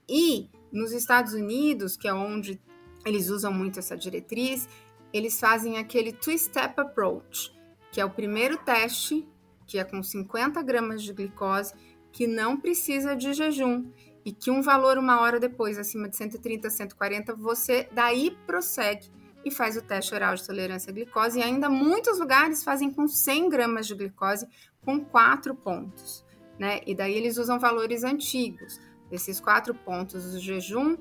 E 0.10 0.50
nos 0.72 0.92
Estados 0.92 1.34
Unidos, 1.34 1.98
que 1.98 2.08
é 2.08 2.14
onde 2.14 2.60
eles 3.06 3.30
usam 3.30 3.54
muito 3.54 3.80
essa 3.80 3.98
diretriz, 3.98 4.68
eles 5.14 5.40
fazem 5.40 5.78
aquele 5.78 6.12
two-step 6.12 6.80
approach, 6.80 7.52
que 7.92 8.00
é 8.00 8.06
o 8.06 8.10
primeiro 8.10 8.58
teste, 8.58 9.28
que 9.66 9.78
é 9.78 9.84
com 9.84 10.02
50 10.02 10.62
gramas 10.62 11.02
de 11.04 11.14
glicose, 11.14 11.74
que 12.12 12.28
não 12.28 12.58
precisa 12.58 13.16
de 13.16 13.34
jejum 13.34 13.86
e 14.24 14.32
que 14.32 14.52
um 14.52 14.62
valor 14.62 14.98
uma 14.98 15.22
hora 15.22 15.40
depois, 15.40 15.78
acima 15.78 16.08
de 16.08 16.16
130, 16.16 16.70
140, 16.70 17.36
você 17.36 17.88
daí 17.92 18.38
prossegue 18.46 19.10
e 19.44 19.50
faz 19.50 19.76
o 19.76 19.82
teste 19.82 20.14
oral 20.14 20.36
de 20.36 20.46
tolerância 20.46 20.92
à 20.92 20.94
glicose. 20.94 21.40
E 21.40 21.44
ainda 21.44 21.70
muitos 21.70 22.20
lugares 22.20 22.64
fazem 22.64 22.92
com 22.92 23.08
100 23.08 23.50
gramas 23.50 23.88
de 23.88 23.96
glicose 23.96 24.48
com 24.86 25.04
quatro 25.04 25.56
pontos, 25.56 26.24
né? 26.60 26.82
E 26.86 26.94
daí 26.94 27.14
eles 27.14 27.38
usam 27.38 27.60
valores 27.60 28.04
antigos. 28.04 28.80
Esses 29.12 29.40
quatro 29.40 29.74
pontos, 29.74 30.34
o 30.34 30.40
jejum 30.40 30.96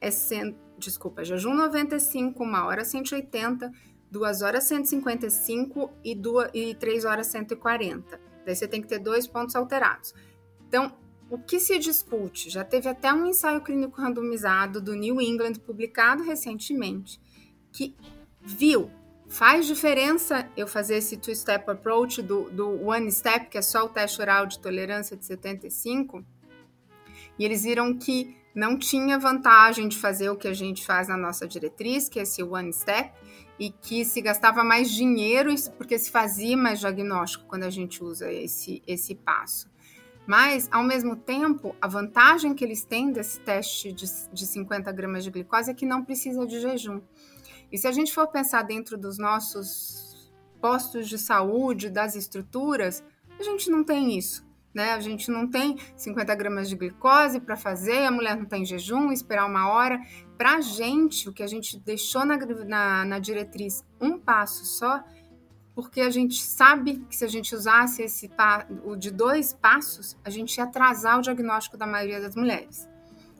é 0.00 0.10
cent... 0.10 0.56
desculpa, 0.78 1.24
jejum 1.24 1.54
95, 1.54 2.42
uma 2.42 2.64
hora 2.64 2.84
180, 2.84 3.70
duas 4.10 4.42
horas 4.42 4.64
155 4.64 5.90
e, 6.04 6.20
e 6.52 6.74
três 6.74 7.04
horas 7.04 7.26
140. 7.28 8.20
Daí 8.44 8.54
você 8.54 8.66
tem 8.66 8.82
que 8.82 8.88
ter 8.88 8.98
dois 8.98 9.26
pontos 9.26 9.54
alterados. 9.54 10.14
Então, 10.68 10.96
o 11.30 11.38
que 11.38 11.58
se 11.58 11.78
discute? 11.78 12.50
Já 12.50 12.64
teve 12.64 12.88
até 12.88 13.12
um 13.12 13.26
ensaio 13.26 13.60
clínico 13.60 14.00
randomizado 14.00 14.80
do 14.80 14.94
New 14.94 15.20
England 15.20 15.54
publicado 15.54 16.22
recentemente 16.22 17.20
que 17.72 17.94
viu 18.40 18.90
faz 19.26 19.66
diferença 19.66 20.48
eu 20.56 20.66
fazer 20.66 20.96
esse 20.96 21.16
two-step 21.16 21.68
approach 21.70 22.22
do, 22.22 22.50
do 22.50 22.86
one 22.86 23.10
step, 23.10 23.48
que 23.48 23.58
é 23.58 23.62
só 23.62 23.84
o 23.84 23.88
teste 23.88 24.20
oral 24.20 24.46
de 24.46 24.60
tolerância 24.60 25.16
de 25.16 25.24
75, 25.24 26.24
e 27.38 27.44
eles 27.44 27.64
viram 27.64 27.96
que 27.98 28.36
não 28.54 28.78
tinha 28.78 29.18
vantagem 29.18 29.88
de 29.88 29.98
fazer 29.98 30.30
o 30.30 30.36
que 30.36 30.46
a 30.46 30.54
gente 30.54 30.86
faz 30.86 31.08
na 31.08 31.16
nossa 31.16 31.48
diretriz, 31.48 32.08
que 32.08 32.20
é 32.20 32.22
esse 32.22 32.42
one 32.42 32.72
step, 32.72 33.12
e 33.58 33.70
que 33.70 34.04
se 34.04 34.20
gastava 34.20 34.62
mais 34.62 34.90
dinheiro 34.90 35.52
porque 35.76 35.98
se 35.98 36.10
fazia 36.10 36.56
mais 36.56 36.78
diagnóstico 36.78 37.44
quando 37.46 37.64
a 37.64 37.70
gente 37.70 38.02
usa 38.02 38.32
esse, 38.32 38.82
esse 38.86 39.14
passo. 39.14 39.68
Mas, 40.26 40.68
ao 40.72 40.82
mesmo 40.82 41.16
tempo, 41.16 41.76
a 41.80 41.86
vantagem 41.86 42.54
que 42.54 42.64
eles 42.64 42.84
têm 42.84 43.12
desse 43.12 43.40
teste 43.40 43.92
de, 43.92 44.06
de 44.32 44.46
50 44.46 44.90
gramas 44.92 45.24
de 45.24 45.30
glicose 45.30 45.70
é 45.70 45.74
que 45.74 45.84
não 45.84 46.04
precisa 46.04 46.46
de 46.46 46.60
jejum. 46.60 47.02
E 47.70 47.76
se 47.76 47.86
a 47.86 47.92
gente 47.92 48.12
for 48.12 48.26
pensar 48.28 48.62
dentro 48.62 48.96
dos 48.96 49.18
nossos 49.18 50.32
postos 50.60 51.08
de 51.08 51.18
saúde, 51.18 51.90
das 51.90 52.14
estruturas, 52.14 53.04
a 53.38 53.42
gente 53.42 53.70
não 53.70 53.84
tem 53.84 54.16
isso. 54.16 54.46
Né? 54.72 54.92
A 54.92 55.00
gente 55.00 55.30
não 55.30 55.48
tem 55.48 55.78
50 55.96 56.34
gramas 56.34 56.68
de 56.68 56.74
glicose 56.74 57.38
para 57.38 57.56
fazer, 57.56 58.06
a 58.06 58.10
mulher 58.10 58.36
não 58.36 58.44
tem 58.44 58.64
jejum, 58.64 59.12
esperar 59.12 59.46
uma 59.46 59.68
hora. 59.68 60.00
Para 60.36 60.56
a 60.56 60.60
gente, 60.60 61.28
o 61.28 61.32
que 61.32 61.42
a 61.42 61.46
gente 61.46 61.78
deixou 61.78 62.24
na, 62.24 62.36
na, 62.36 63.04
na 63.04 63.18
diretriz 63.18 63.84
um 64.00 64.18
passo 64.18 64.64
só, 64.64 65.04
porque 65.74 66.00
a 66.00 66.10
gente 66.10 66.40
sabe 66.40 67.04
que 67.08 67.16
se 67.16 67.24
a 67.24 67.28
gente 67.28 67.54
usasse 67.54 68.02
esse 68.02 68.30
o 68.84 68.94
de 68.94 69.10
dois 69.10 69.52
passos, 69.52 70.16
a 70.24 70.30
gente 70.30 70.56
ia 70.56 70.64
atrasar 70.64 71.18
o 71.18 71.22
diagnóstico 71.22 71.76
da 71.76 71.86
maioria 71.86 72.20
das 72.20 72.36
mulheres. 72.36 72.88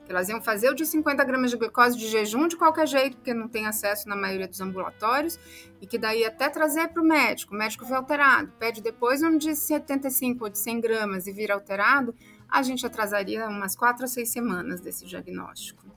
Elas 0.07 0.29
iam 0.29 0.39
fazer 0.39 0.69
o 0.69 0.75
de 0.75 0.85
50 0.85 1.23
gramas 1.23 1.49
de 1.49 1.57
glicose 1.57 1.97
de 1.97 2.07
jejum 2.07 2.47
de 2.47 2.55
qualquer 2.55 2.87
jeito, 2.87 3.17
porque 3.17 3.33
não 3.33 3.47
tem 3.47 3.65
acesso 3.65 4.07
na 4.07 4.15
maioria 4.15 4.47
dos 4.47 4.61
ambulatórios, 4.61 5.39
e 5.81 5.87
que 5.87 5.97
daí 5.97 6.23
até 6.23 6.47
trazer 6.47 6.89
para 6.89 7.01
o 7.01 7.05
médico, 7.05 7.55
o 7.55 7.57
médico 7.57 7.85
vê 7.85 7.95
alterado, 7.95 8.51
pede 8.59 8.81
depois 8.81 9.23
um 9.23 9.37
de 9.37 9.55
75 9.55 10.43
ou 10.43 10.49
de 10.49 10.59
100 10.59 10.81
gramas 10.81 11.25
e 11.25 11.31
vira 11.31 11.55
alterado, 11.55 12.13
a 12.47 12.61
gente 12.61 12.85
atrasaria 12.85 13.47
umas 13.47 13.75
4 13.75 14.05
a 14.05 14.07
6 14.07 14.29
semanas 14.29 14.79
desse 14.79 15.05
diagnóstico 15.05 15.94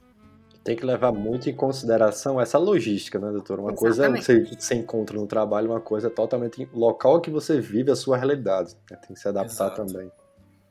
tem 0.65 0.77
que 0.77 0.85
levar 0.85 1.13
muito 1.13 1.49
em 1.49 1.55
consideração 1.55 2.41
essa 2.41 2.59
logística, 2.59 3.19
né, 3.19 3.31
doutor? 3.31 3.59
Uma 3.59 3.73
Exatamente. 3.73 3.81
coisa 3.81 4.07
é 4.07 4.45
você, 4.45 4.57
você 4.57 4.75
encontra 4.75 5.17
no 5.17 5.27
trabalho, 5.27 5.71
uma 5.71 5.81
coisa 5.81 6.09
é 6.09 6.11
totalmente 6.11 6.69
local 6.73 7.21
que 7.21 7.31
você 7.31 7.61
vive 7.61 7.91
a 7.91 7.97
sua 7.97 8.17
realidade. 8.17 8.75
Né? 8.91 8.97
Tem 8.97 9.15
que 9.15 9.21
se 9.21 9.29
adaptar 9.29 9.73
Exato. 9.73 9.87
também. 9.87 10.11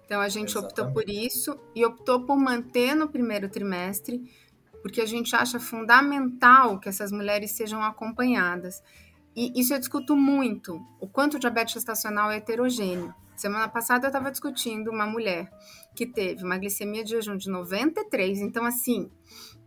Então 0.06 0.21
a 0.21 0.30
gente 0.30 0.52
Exatamente. 0.52 0.80
optou 0.80 0.93
por 0.93 1.10
isso 1.10 1.60
e 1.76 1.86
optou 1.86 2.26
por 2.26 2.38
manter 2.38 2.95
no 2.95 3.10
primeiro 3.10 3.50
trimestre, 3.50 4.23
porque 4.82 5.02
a 5.02 5.06
gente 5.06 5.36
acha 5.36 5.60
fundamental 5.60 6.80
que 6.80 6.88
essas 6.88 7.12
mulheres 7.12 7.52
sejam 7.52 7.82
acompanhadas. 7.84 8.82
E 9.36 9.52
isso 9.60 9.73
eu 9.73 9.80
discuto 9.80 10.15
muito, 10.15 10.82
o 11.00 11.08
quanto 11.08 11.36
o 11.36 11.39
diabetes 11.39 11.73
gestacional 11.73 12.32
é 12.32 12.38
heterogêneo. 12.38 13.13
Semana 13.36 13.67
passada 13.67 14.08
eu 14.08 14.10
estava 14.10 14.32
discutindo 14.32 14.89
uma 14.89 15.06
mulher 15.06 15.52
que 15.95 16.08
teve 16.08 16.43
uma 16.43 16.58
glicemia 16.58 17.04
de 17.04 17.12
jejum 17.12 17.38
de 17.38 17.47
93, 17.47 18.39
então 18.39 18.65
assim, 18.65 19.12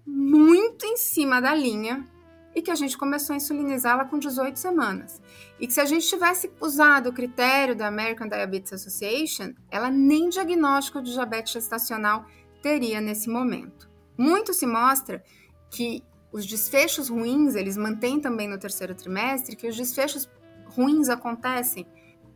muito 0.07 0.85
em 0.87 0.97
cima 0.97 1.41
da 1.41 1.55
linha, 1.55 2.07
e 2.55 2.61
que 2.61 2.71
a 2.71 2.75
gente 2.75 2.99
começou 2.99 3.35
a 3.35 3.37
insulinizá-la 3.37 4.05
com 4.05 4.19
18 4.19 4.59
semanas. 4.59 5.21
E 5.59 5.67
que 5.67 5.73
se 5.73 5.81
a 5.81 5.85
gente 5.85 6.07
tivesse 6.07 6.51
usado 6.61 7.09
o 7.09 7.13
critério 7.13 7.77
da 7.77 7.87
American 7.87 8.29
Diabetes 8.29 8.73
Association, 8.73 9.53
ela 9.71 9.91
nem 9.91 10.29
diagnóstico 10.29 11.03
de 11.03 11.13
diabetes 11.13 11.53
gestacional 11.53 12.27
teria 12.63 13.01
nesse 13.01 13.29
momento. 13.29 13.89
Muito 14.19 14.53
se 14.53 14.67
mostra 14.67 15.23
que 15.71 16.03
os 16.33 16.47
desfechos 16.47 17.09
ruins, 17.09 17.55
eles 17.55 17.77
mantêm 17.77 18.21
também 18.21 18.49
no 18.49 18.59
terceiro 18.59 18.95
trimestre, 18.95 19.57
que 19.57 19.69
os 19.69 19.77
desfechos 19.77 20.29
ruins 20.67 21.09
acontecem 21.09 21.87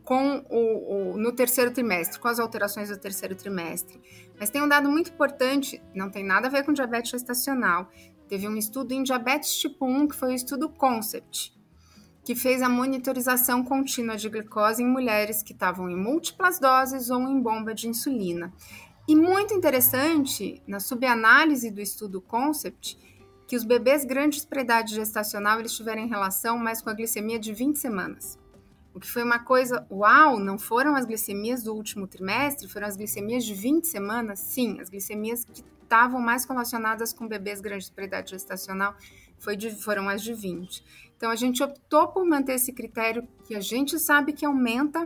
com 0.03 0.45
o, 0.49 1.13
o, 1.13 1.17
no 1.17 1.31
terceiro 1.31 1.71
trimestre, 1.71 2.19
com 2.19 2.27
as 2.27 2.39
alterações 2.39 2.89
do 2.89 2.97
terceiro 2.97 3.35
trimestre. 3.35 3.99
Mas 4.39 4.49
tem 4.49 4.61
um 4.61 4.67
dado 4.67 4.89
muito 4.89 5.11
importante, 5.11 5.81
não 5.93 6.09
tem 6.09 6.23
nada 6.23 6.47
a 6.47 6.49
ver 6.49 6.63
com 6.63 6.73
diabetes 6.73 7.11
gestacional. 7.11 7.89
Teve 8.27 8.47
um 8.47 8.57
estudo 8.57 8.93
em 8.93 9.03
diabetes 9.03 9.55
tipo 9.55 9.85
1, 9.85 10.07
que 10.07 10.15
foi 10.15 10.33
o 10.33 10.35
estudo 10.35 10.69
CONCEPT, 10.69 11.53
que 12.23 12.35
fez 12.35 12.61
a 12.61 12.69
monitorização 12.69 13.63
contínua 13.63 14.17
de 14.17 14.27
glicose 14.29 14.81
em 14.81 14.87
mulheres 14.87 15.43
que 15.43 15.53
estavam 15.53 15.89
em 15.89 15.95
múltiplas 15.95 16.59
doses 16.59 17.09
ou 17.09 17.21
em 17.21 17.39
bomba 17.39 17.73
de 17.73 17.87
insulina. 17.87 18.51
E 19.07 19.15
muito 19.15 19.53
interessante, 19.53 20.61
na 20.67 20.79
subanálise 20.79 21.69
do 21.69 21.79
estudo 21.79 22.19
CONCEPT, 22.19 22.97
que 23.47 23.55
os 23.55 23.63
bebês 23.63 24.03
grandes 24.03 24.43
para 24.43 24.61
idade 24.61 24.95
gestacional 24.95 25.59
eles 25.59 25.73
tiverem 25.73 26.07
relação 26.07 26.57
mais 26.57 26.81
com 26.81 26.89
a 26.89 26.93
glicemia 26.93 27.37
de 27.37 27.53
20 27.53 27.77
semanas. 27.77 28.39
O 28.95 28.99
que 28.99 29.11
foi 29.11 29.23
uma 29.23 29.39
coisa, 29.39 29.85
uau, 29.91 30.39
não 30.39 30.57
foram 30.57 30.95
as 30.95 31.05
glicemias 31.05 31.61
do 31.61 31.73
último 31.73 32.07
trimestre, 32.07 32.65
foram 32.69 32.87
as 32.87 32.95
glicemias 32.95 33.43
de 33.43 33.53
20 33.53 33.85
semanas? 33.85 34.39
Sim, 34.39 34.79
as 34.79 34.89
glicemias 34.89 35.43
que 35.43 35.65
estavam 35.83 36.21
mais 36.21 36.45
relacionadas 36.45 37.11
com 37.11 37.27
bebês 37.27 37.59
grandes 37.59 37.89
para 37.89 38.05
idade 38.05 38.31
gestacional 38.31 38.95
foi 39.37 39.57
de, 39.57 39.69
foram 39.83 40.07
as 40.07 40.23
de 40.23 40.33
20. 40.33 40.81
Então 41.17 41.29
a 41.29 41.35
gente 41.35 41.61
optou 41.61 42.07
por 42.07 42.25
manter 42.25 42.53
esse 42.53 42.71
critério 42.71 43.27
que 43.43 43.53
a 43.53 43.59
gente 43.59 43.99
sabe 43.99 44.31
que 44.31 44.45
aumenta 44.45 45.05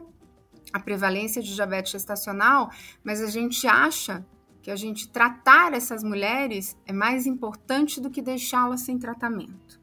a 0.72 0.80
prevalência 0.80 1.42
de 1.42 1.56
diabetes 1.56 1.92
gestacional, 1.92 2.70
mas 3.04 3.20
a 3.24 3.28
gente 3.28 3.66
acha 3.66 4.24
que 4.62 4.70
a 4.70 4.76
gente 4.76 5.10
tratar 5.10 5.74
essas 5.74 6.04
mulheres 6.04 6.78
é 6.86 6.94
mais 6.94 7.26
importante 7.26 8.00
do 8.00 8.12
que 8.12 8.22
deixá-las 8.22 8.82
sem 8.82 9.00
tratamento. 9.00 9.80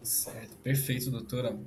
Certo, 0.00 0.56
perfeito, 0.58 1.10
doutora. 1.10 1.58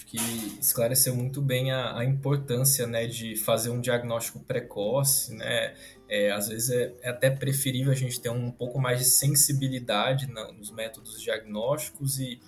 Acho 0.00 0.06
que 0.06 0.16
esclareceu 0.58 1.14
muito 1.14 1.42
bem 1.42 1.72
a, 1.72 1.98
a 1.98 2.04
importância 2.06 2.86
né, 2.86 3.06
de 3.06 3.36
fazer 3.36 3.68
um 3.68 3.82
diagnóstico 3.82 4.40
precoce. 4.40 5.34
Né? 5.34 5.74
É, 6.08 6.32
às 6.32 6.48
vezes 6.48 6.70
é, 6.70 6.94
é, 7.02 7.10
até 7.10 7.28
preferível 7.28 7.92
a 7.92 7.94
gente 7.94 8.18
ter 8.18 8.30
um 8.30 8.50
pouco 8.50 8.80
mais 8.80 8.98
de 8.98 9.04
sensibilidade 9.04 10.26
na, 10.26 10.50
nos 10.52 10.70
métodos 10.70 11.20
diagnósticos 11.20 12.18
e, 12.18 12.40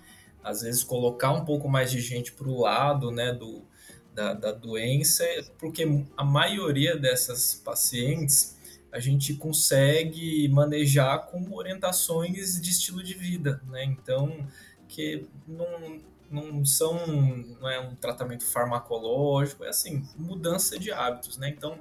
às 0.42 0.62
vezes, 0.62 0.82
colocar 0.82 1.32
um 1.32 1.44
pouco 1.44 1.68
mais 1.68 1.90
de 1.90 2.00
gente 2.00 2.32
para 2.32 2.48
o 2.48 2.58
lado 2.58 3.10
né, 3.10 3.32
do, 3.32 3.62
da, 4.14 4.32
da 4.32 4.52
doença, 4.52 5.24
porque 5.58 5.86
a 6.16 6.24
maioria 6.24 6.96
dessas 6.96 7.54
pacientes 7.54 8.56
a 8.90 8.98
gente 8.98 9.34
consegue 9.34 10.48
manejar 10.48 11.26
com 11.26 11.52
orientações 11.52 12.58
de 12.60 12.70
estilo 12.70 13.02
de 13.02 13.14
vida, 13.14 13.62
né? 13.68 13.84
Então, 13.84 14.46
que 14.86 15.26
não, 15.48 16.00
não 16.32 16.64
são 16.64 17.06
não 17.60 17.68
é 17.68 17.78
um 17.78 17.94
tratamento 17.94 18.44
farmacológico, 18.44 19.64
é 19.64 19.68
assim, 19.68 20.02
mudança 20.16 20.78
de 20.78 20.90
hábitos, 20.90 21.36
né? 21.36 21.48
Então 21.50 21.78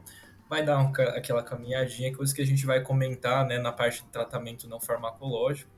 vai 0.49 0.65
dar 0.65 0.79
um, 0.79 0.91
aquela 1.15 1.41
caminhadinha, 1.41 2.13
coisa 2.13 2.35
que 2.35 2.41
a 2.41 2.45
gente 2.45 2.65
vai 2.65 2.81
comentar, 2.81 3.45
né, 3.47 3.57
na 3.57 3.71
parte 3.71 4.03
de 4.03 4.09
tratamento 4.09 4.67
não 4.67 4.81
farmacológico. 4.81 5.71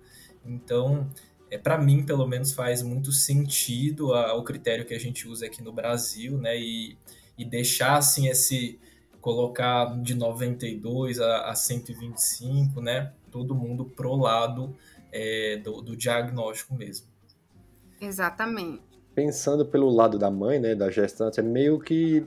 Então, 0.43 1.09
é 1.51 1.59
para 1.59 1.77
mim, 1.77 2.03
pelo 2.03 2.25
menos, 2.27 2.53
faz 2.53 2.81
muito 2.81 3.11
sentido 3.11 4.15
a, 4.15 4.33
o 4.33 4.43
critério 4.43 4.83
que 4.83 4.93
a 4.95 4.99
gente 4.99 5.27
usa 5.27 5.45
aqui 5.45 5.61
no 5.61 5.71
Brasil, 5.71 6.39
né? 6.39 6.57
E, 6.57 6.97
e 7.37 7.45
deixar 7.45 7.97
assim 7.97 8.27
esse 8.27 8.79
colocar 9.21 9.85
de 10.01 10.15
92 10.15 11.19
a, 11.19 11.51
a 11.51 11.55
125, 11.55 12.81
né? 12.81 13.13
Todo 13.29 13.53
mundo 13.53 13.85
pro 13.85 14.15
lado 14.15 14.75
é, 15.11 15.57
do, 15.57 15.81
do 15.81 15.95
diagnóstico 15.95 16.73
mesmo. 16.73 17.12
Exatamente. 18.03 18.81
Pensando 19.15 19.65
pelo 19.65 19.89
lado 19.89 20.17
da 20.17 20.29
mãe, 20.29 20.59
né, 20.59 20.75
da 20.75 20.89
gestante, 20.89 21.39
é 21.39 21.43
meio 21.43 21.79
que 21.79 22.25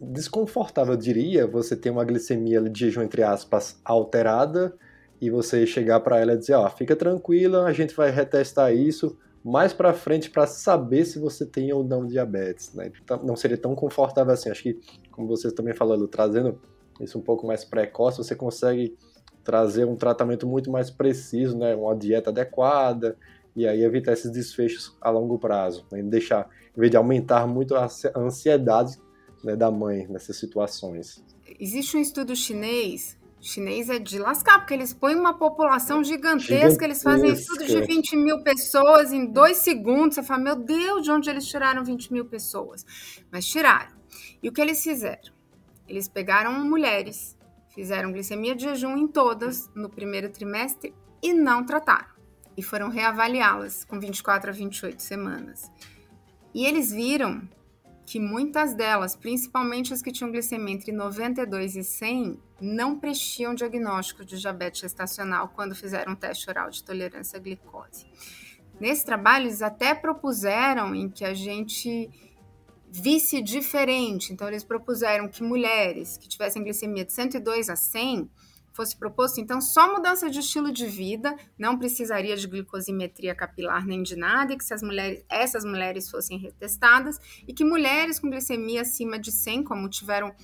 desconfortável, 0.00 0.94
eu 0.94 0.98
diria, 0.98 1.46
você 1.46 1.76
ter 1.76 1.90
uma 1.90 2.04
glicemia 2.04 2.60
de 2.60 2.80
jejum, 2.80 3.02
entre 3.02 3.22
aspas, 3.22 3.80
alterada 3.84 4.74
e 5.20 5.30
você 5.30 5.64
chegar 5.66 6.00
para 6.00 6.18
ela 6.18 6.32
e 6.32 6.38
dizer, 6.38 6.54
ó, 6.54 6.68
fica 6.68 6.96
tranquila, 6.96 7.64
a 7.64 7.72
gente 7.72 7.94
vai 7.94 8.10
retestar 8.10 8.74
isso 8.74 9.16
mais 9.44 9.72
para 9.72 9.92
frente 9.92 10.30
para 10.30 10.46
saber 10.46 11.04
se 11.04 11.18
você 11.18 11.44
tem 11.44 11.72
ou 11.72 11.84
não 11.84 12.06
diabetes, 12.06 12.72
né? 12.74 12.90
Então, 13.02 13.22
não 13.22 13.36
seria 13.36 13.58
tão 13.58 13.74
confortável 13.74 14.32
assim. 14.32 14.50
Acho 14.50 14.62
que, 14.62 14.80
como 15.10 15.28
vocês 15.28 15.52
também 15.52 15.74
falaram, 15.74 16.06
trazendo 16.06 16.60
isso 17.00 17.18
um 17.18 17.22
pouco 17.22 17.46
mais 17.46 17.64
precoce, 17.64 18.18
você 18.18 18.34
consegue 18.34 18.96
trazer 19.42 19.84
um 19.84 19.96
tratamento 19.96 20.46
muito 20.46 20.70
mais 20.70 20.90
preciso, 20.90 21.58
né? 21.58 21.74
Uma 21.74 21.96
dieta 21.96 22.30
adequada, 22.30 23.16
e 23.54 23.66
aí 23.66 23.82
evitar 23.82 24.12
esses 24.12 24.30
desfechos 24.30 24.96
a 25.00 25.10
longo 25.10 25.38
prazo, 25.38 25.86
né? 25.92 26.02
deixar, 26.02 26.48
em 26.76 26.80
vez 26.80 26.90
de 26.90 26.96
aumentar 26.96 27.46
muito 27.46 27.74
a 27.76 27.88
ansiedade 28.16 28.98
né, 29.44 29.54
da 29.54 29.70
mãe 29.70 30.06
nessas 30.08 30.36
situações. 30.36 31.22
Existe 31.60 31.96
um 31.96 32.00
estudo 32.00 32.34
chinês, 32.34 33.18
chinês 33.40 33.90
é 33.90 33.98
de 33.98 34.18
lascar, 34.18 34.60
porque 34.60 34.72
eles 34.72 34.94
põem 34.94 35.16
uma 35.16 35.34
população 35.34 36.02
gigantesca, 36.02 36.54
gigantesca. 36.54 36.84
eles 36.84 37.02
fazem 37.02 37.32
estudo 37.32 37.66
de 37.66 37.80
20 37.80 38.16
mil 38.16 38.42
pessoas 38.42 39.12
em 39.12 39.26
dois 39.26 39.58
segundos, 39.58 40.14
você 40.14 40.22
fala, 40.22 40.42
meu 40.42 40.56
Deus, 40.56 41.02
de 41.02 41.10
onde 41.10 41.28
eles 41.28 41.46
tiraram 41.46 41.84
20 41.84 42.12
mil 42.12 42.24
pessoas? 42.24 42.86
Mas 43.30 43.46
tiraram. 43.46 43.92
E 44.42 44.48
o 44.48 44.52
que 44.52 44.60
eles 44.60 44.82
fizeram? 44.82 45.32
Eles 45.86 46.08
pegaram 46.08 46.52
mulheres, 46.64 47.36
fizeram 47.74 48.12
glicemia 48.12 48.54
de 48.54 48.62
jejum 48.62 48.96
em 48.96 49.06
todas 49.06 49.68
no 49.74 49.90
primeiro 49.90 50.30
trimestre 50.30 50.94
e 51.22 51.34
não 51.34 51.66
trataram 51.66 52.11
e 52.56 52.62
foram 52.62 52.88
reavaliá-las 52.88 53.84
com 53.84 53.98
24 53.98 54.50
a 54.50 54.52
28 54.52 55.02
semanas. 55.02 55.70
E 56.54 56.66
eles 56.66 56.90
viram 56.90 57.48
que 58.04 58.18
muitas 58.18 58.74
delas, 58.74 59.16
principalmente 59.16 59.92
as 59.94 60.02
que 60.02 60.12
tinham 60.12 60.30
glicemia 60.30 60.74
entre 60.74 60.92
92 60.92 61.76
e 61.76 61.84
100, 61.84 62.38
não 62.60 62.98
prestiam 62.98 63.54
diagnóstico 63.54 64.24
de 64.24 64.38
diabetes 64.38 64.80
gestacional 64.80 65.48
quando 65.48 65.74
fizeram 65.74 66.12
um 66.12 66.16
teste 66.16 66.48
oral 66.50 66.68
de 66.70 66.84
tolerância 66.84 67.38
à 67.38 67.40
glicose. 67.40 68.06
Nesse 68.78 69.04
trabalho, 69.04 69.46
eles 69.46 69.62
até 69.62 69.94
propuseram 69.94 70.94
em 70.94 71.08
que 71.08 71.24
a 71.24 71.32
gente 71.32 72.10
visse 72.90 73.40
diferente. 73.40 74.32
Então, 74.32 74.48
eles 74.48 74.64
propuseram 74.64 75.28
que 75.28 75.42
mulheres 75.42 76.18
que 76.18 76.28
tivessem 76.28 76.62
glicemia 76.62 77.04
de 77.04 77.12
102 77.12 77.70
a 77.70 77.76
100 77.76 78.30
fosse 78.72 78.96
proposto, 78.96 79.40
então, 79.40 79.60
só 79.60 79.92
mudança 79.94 80.30
de 80.30 80.40
estilo 80.40 80.72
de 80.72 80.86
vida, 80.86 81.36
não 81.58 81.78
precisaria 81.78 82.36
de 82.36 82.46
glicosimetria 82.46 83.34
capilar 83.34 83.86
nem 83.86 84.02
de 84.02 84.16
nada, 84.16 84.52
e 84.52 84.56
que 84.56 84.72
as 84.72 84.82
mulheres, 84.82 85.24
essas 85.28 85.64
mulheres 85.64 86.10
fossem 86.10 86.38
retestadas, 86.38 87.18
e 87.46 87.52
que 87.52 87.64
mulheres 87.64 88.18
com 88.18 88.30
glicemia 88.30 88.82
acima 88.82 89.18
de 89.18 89.30
100, 89.30 89.64
como 89.64 89.88
tiveram 89.88 90.34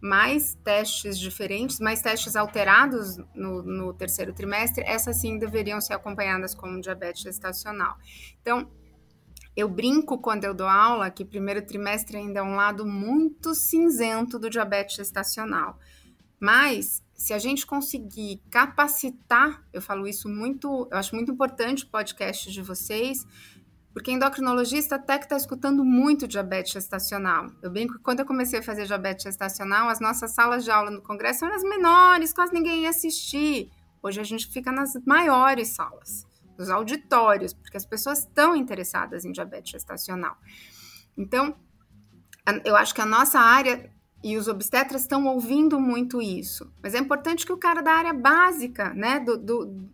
mais 0.00 0.54
testes 0.62 1.18
diferentes, 1.18 1.80
mais 1.80 2.02
testes 2.02 2.36
alterados 2.36 3.16
no, 3.34 3.62
no 3.62 3.94
terceiro 3.94 4.32
trimestre, 4.32 4.84
essas 4.86 5.16
sim 5.16 5.38
deveriam 5.38 5.80
ser 5.80 5.94
acompanhadas 5.94 6.54
como 6.54 6.80
diabetes 6.80 7.22
gestacional. 7.22 7.96
Então, 8.40 8.70
eu 9.56 9.68
brinco 9.68 10.18
quando 10.18 10.44
eu 10.44 10.52
dou 10.52 10.68
aula 10.68 11.10
que 11.10 11.24
primeiro 11.24 11.62
trimestre 11.62 12.18
ainda 12.18 12.40
é 12.40 12.42
um 12.42 12.56
lado 12.56 12.84
muito 12.86 13.54
cinzento 13.54 14.38
do 14.38 14.50
diabetes 14.50 14.96
gestacional. 14.96 15.78
Mas 16.38 17.02
se 17.16 17.32
a 17.32 17.38
gente 17.38 17.66
conseguir 17.66 18.42
capacitar, 18.50 19.64
eu 19.72 19.80
falo 19.80 20.06
isso 20.06 20.28
muito, 20.28 20.86
eu 20.90 20.98
acho 20.98 21.14
muito 21.14 21.32
importante 21.32 21.84
o 21.84 21.88
podcast 21.88 22.52
de 22.52 22.62
vocês, 22.62 23.26
porque 23.92 24.12
endocrinologista 24.12 24.96
até 24.96 25.16
que 25.16 25.24
está 25.24 25.38
escutando 25.38 25.82
muito 25.82 26.28
diabetes 26.28 26.72
gestacional. 26.72 27.46
Eu 27.62 27.70
bem 27.70 27.88
que 27.88 27.98
quando 28.00 28.20
eu 28.20 28.26
comecei 28.26 28.58
a 28.58 28.62
fazer 28.62 28.84
diabetes 28.84 29.22
gestacional, 29.22 29.88
as 29.88 29.98
nossas 29.98 30.32
salas 30.32 30.62
de 30.62 30.70
aula 30.70 30.90
no 30.90 31.00
congresso 31.00 31.46
eram 31.46 31.56
as 31.56 31.62
menores, 31.62 32.34
quase 32.34 32.52
ninguém 32.52 32.82
ia 32.82 32.90
assistir. 32.90 33.70
Hoje 34.02 34.20
a 34.20 34.24
gente 34.24 34.48
fica 34.48 34.70
nas 34.70 34.92
maiores 35.06 35.68
salas, 35.68 36.26
nos 36.58 36.68
auditórios, 36.68 37.54
porque 37.54 37.78
as 37.78 37.86
pessoas 37.86 38.18
estão 38.18 38.54
interessadas 38.54 39.24
em 39.24 39.32
diabetes 39.32 39.72
gestacional. 39.72 40.36
Então, 41.16 41.56
eu 42.62 42.76
acho 42.76 42.94
que 42.94 43.00
a 43.00 43.06
nossa 43.06 43.40
área 43.40 43.90
e 44.26 44.36
os 44.36 44.48
obstetras 44.48 45.02
estão 45.02 45.24
ouvindo 45.26 45.78
muito 45.78 46.20
isso. 46.20 46.68
Mas 46.82 46.94
é 46.94 46.98
importante 46.98 47.46
que 47.46 47.52
o 47.52 47.56
cara 47.56 47.80
da 47.80 47.92
área 47.92 48.12
básica, 48.12 48.92
né, 48.92 49.20
do, 49.20 49.38
do 49.38 49.88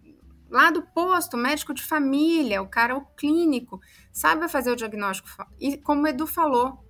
lá 0.48 0.70
do 0.70 0.80
posto, 0.80 1.36
médico 1.36 1.74
de 1.74 1.82
família, 1.82 2.62
o 2.62 2.66
cara, 2.66 2.96
o 2.96 3.04
clínico, 3.14 3.78
saiba 4.10 4.48
fazer 4.48 4.70
o 4.70 4.76
diagnóstico. 4.76 5.28
E 5.60 5.76
como 5.76 6.04
o 6.04 6.06
Edu 6.06 6.26
falou, 6.26 6.82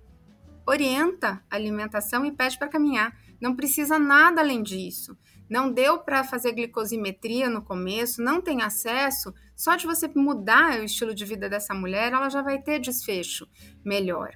orienta 0.65 1.43
a 1.51 1.55
alimentação 1.57 2.25
e 2.25 2.31
pede 2.31 2.57
para 2.57 2.69
caminhar. 2.69 3.13
Não 3.41 3.53
precisa 3.53 3.99
nada 3.99 4.39
além 4.39 4.63
disso. 4.63 5.17
Não 5.49 5.69
deu 5.69 5.99
para 5.99 6.23
fazer 6.23 6.53
glicosimetria 6.53 7.49
no 7.49 7.61
começo, 7.61 8.23
não 8.23 8.41
tem 8.41 8.61
acesso. 8.61 9.33
Só 9.53 9.75
de 9.75 9.85
você 9.85 10.07
mudar 10.15 10.79
o 10.79 10.85
estilo 10.85 11.13
de 11.13 11.25
vida 11.25 11.49
dessa 11.49 11.73
mulher, 11.73 12.13
ela 12.13 12.29
já 12.29 12.41
vai 12.41 12.61
ter 12.61 12.79
desfecho 12.79 13.45
melhor. 13.83 14.31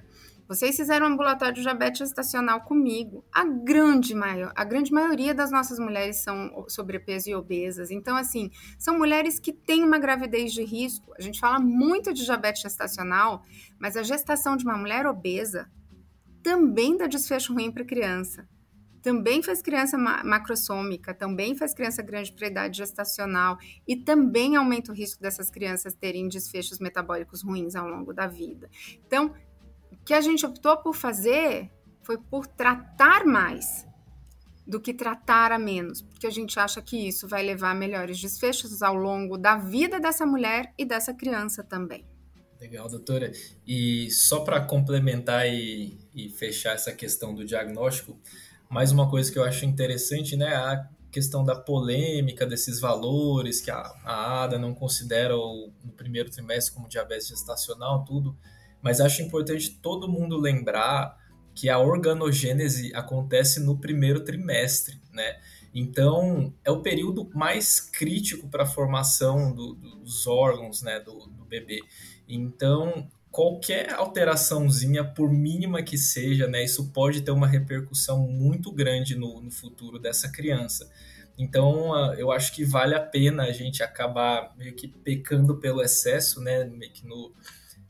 Vocês 0.48 0.76
fizeram 0.76 1.06
um 1.06 1.12
ambulatório 1.12 1.54
de 1.54 1.60
diabetes 1.60 1.98
gestacional 1.98 2.62
comigo. 2.62 3.22
A 3.30 3.44
grande, 3.44 4.14
maior, 4.14 4.50
a 4.56 4.64
grande 4.64 4.90
maioria 4.90 5.34
das 5.34 5.50
nossas 5.50 5.78
mulheres 5.78 6.16
são 6.16 6.64
sobrepeso 6.68 7.28
e 7.28 7.34
obesas. 7.34 7.90
Então, 7.90 8.16
assim, 8.16 8.50
são 8.78 8.96
mulheres 8.96 9.38
que 9.38 9.52
têm 9.52 9.84
uma 9.84 9.98
gravidez 9.98 10.54
de 10.54 10.64
risco. 10.64 11.12
A 11.18 11.20
gente 11.20 11.38
fala 11.38 11.60
muito 11.60 12.14
de 12.14 12.24
diabetes 12.24 12.62
gestacional, 12.62 13.42
mas 13.78 13.94
a 13.94 14.02
gestação 14.02 14.56
de 14.56 14.64
uma 14.64 14.78
mulher 14.78 15.06
obesa 15.06 15.70
também 16.42 16.96
dá 16.96 17.06
desfecho 17.06 17.52
ruim 17.52 17.70
para 17.70 17.84
criança. 17.84 18.48
Também 19.02 19.42
faz 19.42 19.62
criança 19.62 19.96
ma 19.96 20.24
macrossômica, 20.24 21.14
também 21.14 21.54
faz 21.54 21.72
criança 21.72 22.02
grande 22.02 22.32
para 22.32 22.48
idade 22.48 22.78
gestacional 22.78 23.58
e 23.86 23.96
também 23.96 24.56
aumenta 24.56 24.90
o 24.90 24.94
risco 24.94 25.22
dessas 25.22 25.50
crianças 25.50 25.94
terem 25.94 26.26
desfechos 26.26 26.78
metabólicos 26.78 27.42
ruins 27.42 27.76
ao 27.76 27.86
longo 27.86 28.12
da 28.12 28.26
vida. 28.26 28.68
Então, 29.06 29.34
que 30.04 30.14
a 30.14 30.20
gente 30.20 30.44
optou 30.46 30.76
por 30.78 30.94
fazer 30.94 31.70
foi 32.02 32.16
por 32.16 32.46
tratar 32.46 33.26
mais 33.26 33.86
do 34.66 34.80
que 34.80 34.92
tratar 34.92 35.50
a 35.50 35.58
menos, 35.58 36.02
porque 36.02 36.26
a 36.26 36.30
gente 36.30 36.58
acha 36.60 36.82
que 36.82 37.08
isso 37.08 37.26
vai 37.26 37.42
levar 37.42 37.70
a 37.70 37.74
melhores 37.74 38.20
desfechos 38.20 38.82
ao 38.82 38.94
longo 38.94 39.38
da 39.38 39.56
vida 39.56 39.98
dessa 39.98 40.26
mulher 40.26 40.74
e 40.76 40.84
dessa 40.84 41.14
criança 41.14 41.64
também. 41.64 42.04
Legal, 42.60 42.88
doutora. 42.88 43.32
E 43.66 44.10
só 44.10 44.40
para 44.40 44.60
complementar 44.60 45.48
e, 45.48 45.98
e, 46.14 46.28
fechar 46.28 46.74
essa 46.74 46.92
questão 46.92 47.34
do 47.34 47.44
diagnóstico, 47.44 48.18
mais 48.68 48.90
uma 48.90 49.08
coisa 49.08 49.30
que 49.32 49.38
eu 49.38 49.44
acho 49.44 49.64
interessante, 49.64 50.36
né, 50.36 50.54
a 50.54 50.86
questão 51.10 51.44
da 51.44 51.54
polêmica 51.54 52.44
desses 52.44 52.80
valores 52.80 53.60
que 53.60 53.70
a, 53.70 53.78
a 54.04 54.42
ADA 54.44 54.58
não 54.58 54.74
considera 54.74 55.36
o, 55.36 55.70
no 55.84 55.92
primeiro 55.92 56.30
trimestre 56.30 56.74
como 56.74 56.88
diabetes 56.88 57.28
gestacional, 57.28 58.04
tudo 58.04 58.36
mas 58.88 59.02
acho 59.02 59.20
importante 59.20 59.68
todo 59.82 60.08
mundo 60.08 60.38
lembrar 60.38 61.14
que 61.54 61.68
a 61.68 61.78
organogênese 61.78 62.90
acontece 62.94 63.60
no 63.60 63.78
primeiro 63.78 64.24
trimestre, 64.24 64.98
né? 65.12 65.36
Então, 65.74 66.54
é 66.64 66.70
o 66.70 66.80
período 66.80 67.28
mais 67.34 67.80
crítico 67.80 68.48
para 68.48 68.62
a 68.62 68.66
formação 68.66 69.54
do, 69.54 69.74
dos 69.74 70.26
órgãos 70.26 70.80
né, 70.80 70.98
do, 71.00 71.26
do, 71.26 71.44
bebê. 71.44 71.80
Então, 72.26 73.06
qualquer 73.30 73.92
alteraçãozinha, 73.92 75.04
por 75.04 75.30
mínima 75.30 75.82
que 75.82 75.98
seja, 75.98 76.46
né, 76.46 76.64
isso 76.64 76.90
pode 76.90 77.20
ter 77.20 77.30
uma 77.30 77.46
repercussão 77.46 78.26
muito 78.26 78.72
grande 78.72 79.14
no, 79.14 79.42
no 79.42 79.50
futuro 79.50 79.98
dessa 79.98 80.32
criança. 80.32 80.90
Então, 81.36 81.94
eu 82.14 82.32
acho 82.32 82.54
que 82.54 82.64
vale 82.64 82.94
a 82.94 83.00
pena 83.00 83.42
a 83.42 83.52
gente 83.52 83.82
acabar 83.82 84.56
meio 84.56 84.74
que 84.74 84.88
pecando 84.88 85.58
pelo 85.58 85.82
excesso, 85.82 86.40
né, 86.40 86.64
meio 86.64 86.90
que 86.90 87.06
no, 87.06 87.34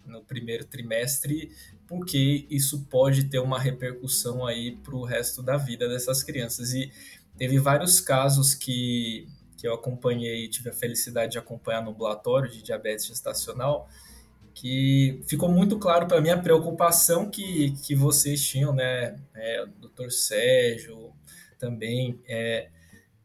no 0.09 0.23
primeiro 0.23 0.64
trimestre, 0.64 1.51
porque 1.87 2.47
isso 2.51 2.85
pode 2.87 3.25
ter 3.25 3.38
uma 3.38 3.59
repercussão 3.59 4.47
aí 4.47 4.77
para 4.77 4.94
o 4.94 5.05
resto 5.05 5.42
da 5.42 5.57
vida 5.57 5.88
dessas 5.88 6.23
crianças. 6.23 6.73
E 6.73 6.90
teve 7.37 7.59
vários 7.59 8.01
casos 8.01 8.55
que, 8.55 9.29
que 9.57 9.66
eu 9.66 9.75
acompanhei, 9.75 10.49
tive 10.49 10.71
a 10.71 10.73
felicidade 10.73 11.33
de 11.33 11.38
acompanhar 11.38 11.83
no 11.83 11.90
ambulatório 11.90 12.51
de 12.51 12.62
diabetes 12.62 13.07
gestacional, 13.07 13.88
que 14.55 15.23
ficou 15.27 15.49
muito 15.49 15.79
claro 15.79 16.07
para 16.07 16.21
mim 16.21 16.31
a 16.31 16.38
preocupação 16.38 17.31
que, 17.31 17.71
que 17.83 17.94
vocês 17.94 18.44
tinham, 18.44 18.75
né, 18.75 19.16
é, 19.35 19.64
doutor 19.79 20.11
Sérgio 20.11 21.12
também, 21.59 22.21
é, 22.27 22.68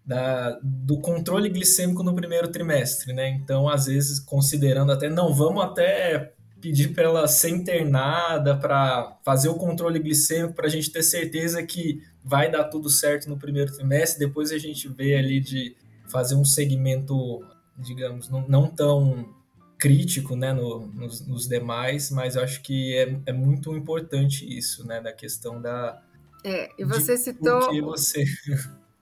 da, 0.06 0.60
do 0.62 1.00
controle 1.00 1.50
glicêmico 1.50 2.04
no 2.04 2.14
primeiro 2.14 2.50
trimestre, 2.50 3.14
né? 3.14 3.30
Então, 3.30 3.70
às 3.70 3.86
vezes, 3.86 4.20
considerando 4.20 4.92
até, 4.92 5.10
não, 5.10 5.34
vamos 5.34 5.64
até 5.64 6.34
pedir 6.64 6.94
para 6.94 7.04
ela 7.04 7.28
ser 7.28 7.50
internada 7.50 8.56
para 8.56 9.18
fazer 9.22 9.50
o 9.50 9.56
controle 9.56 10.00
glicêmico 10.00 10.54
para 10.54 10.68
a 10.68 10.70
gente 10.70 10.90
ter 10.90 11.04
certeza 11.04 11.62
que 11.62 12.02
vai 12.24 12.50
dar 12.50 12.64
tudo 12.64 12.90
certo 12.90 13.30
no 13.30 13.38
primeiro 13.38 13.74
trimestre. 13.74 14.26
Depois 14.26 14.50
a 14.50 14.58
gente 14.58 14.88
vê 14.88 15.14
ali 15.16 15.42
de 15.42 15.76
fazer 16.08 16.36
um 16.36 16.46
segmento, 16.46 17.46
digamos, 17.78 18.30
não, 18.30 18.48
não 18.48 18.68
tão 18.70 19.36
crítico 19.78 20.38
né, 20.38 20.54
no, 20.54 20.88
nos, 20.88 21.28
nos, 21.28 21.50
demais, 21.50 22.10
mas 22.10 22.38
acho 22.38 22.62
que 22.62 22.96
é, 22.96 23.20
é 23.26 23.34
muito 23.34 23.76
importante 23.76 24.48
isso, 24.48 24.88
né, 24.88 25.02
da 25.02 25.12
questão 25.12 25.62
da. 25.62 26.02
É, 26.46 26.70
e 26.80 26.86
você 26.86 27.18
citou. 27.18 27.60
Você... 27.84 28.24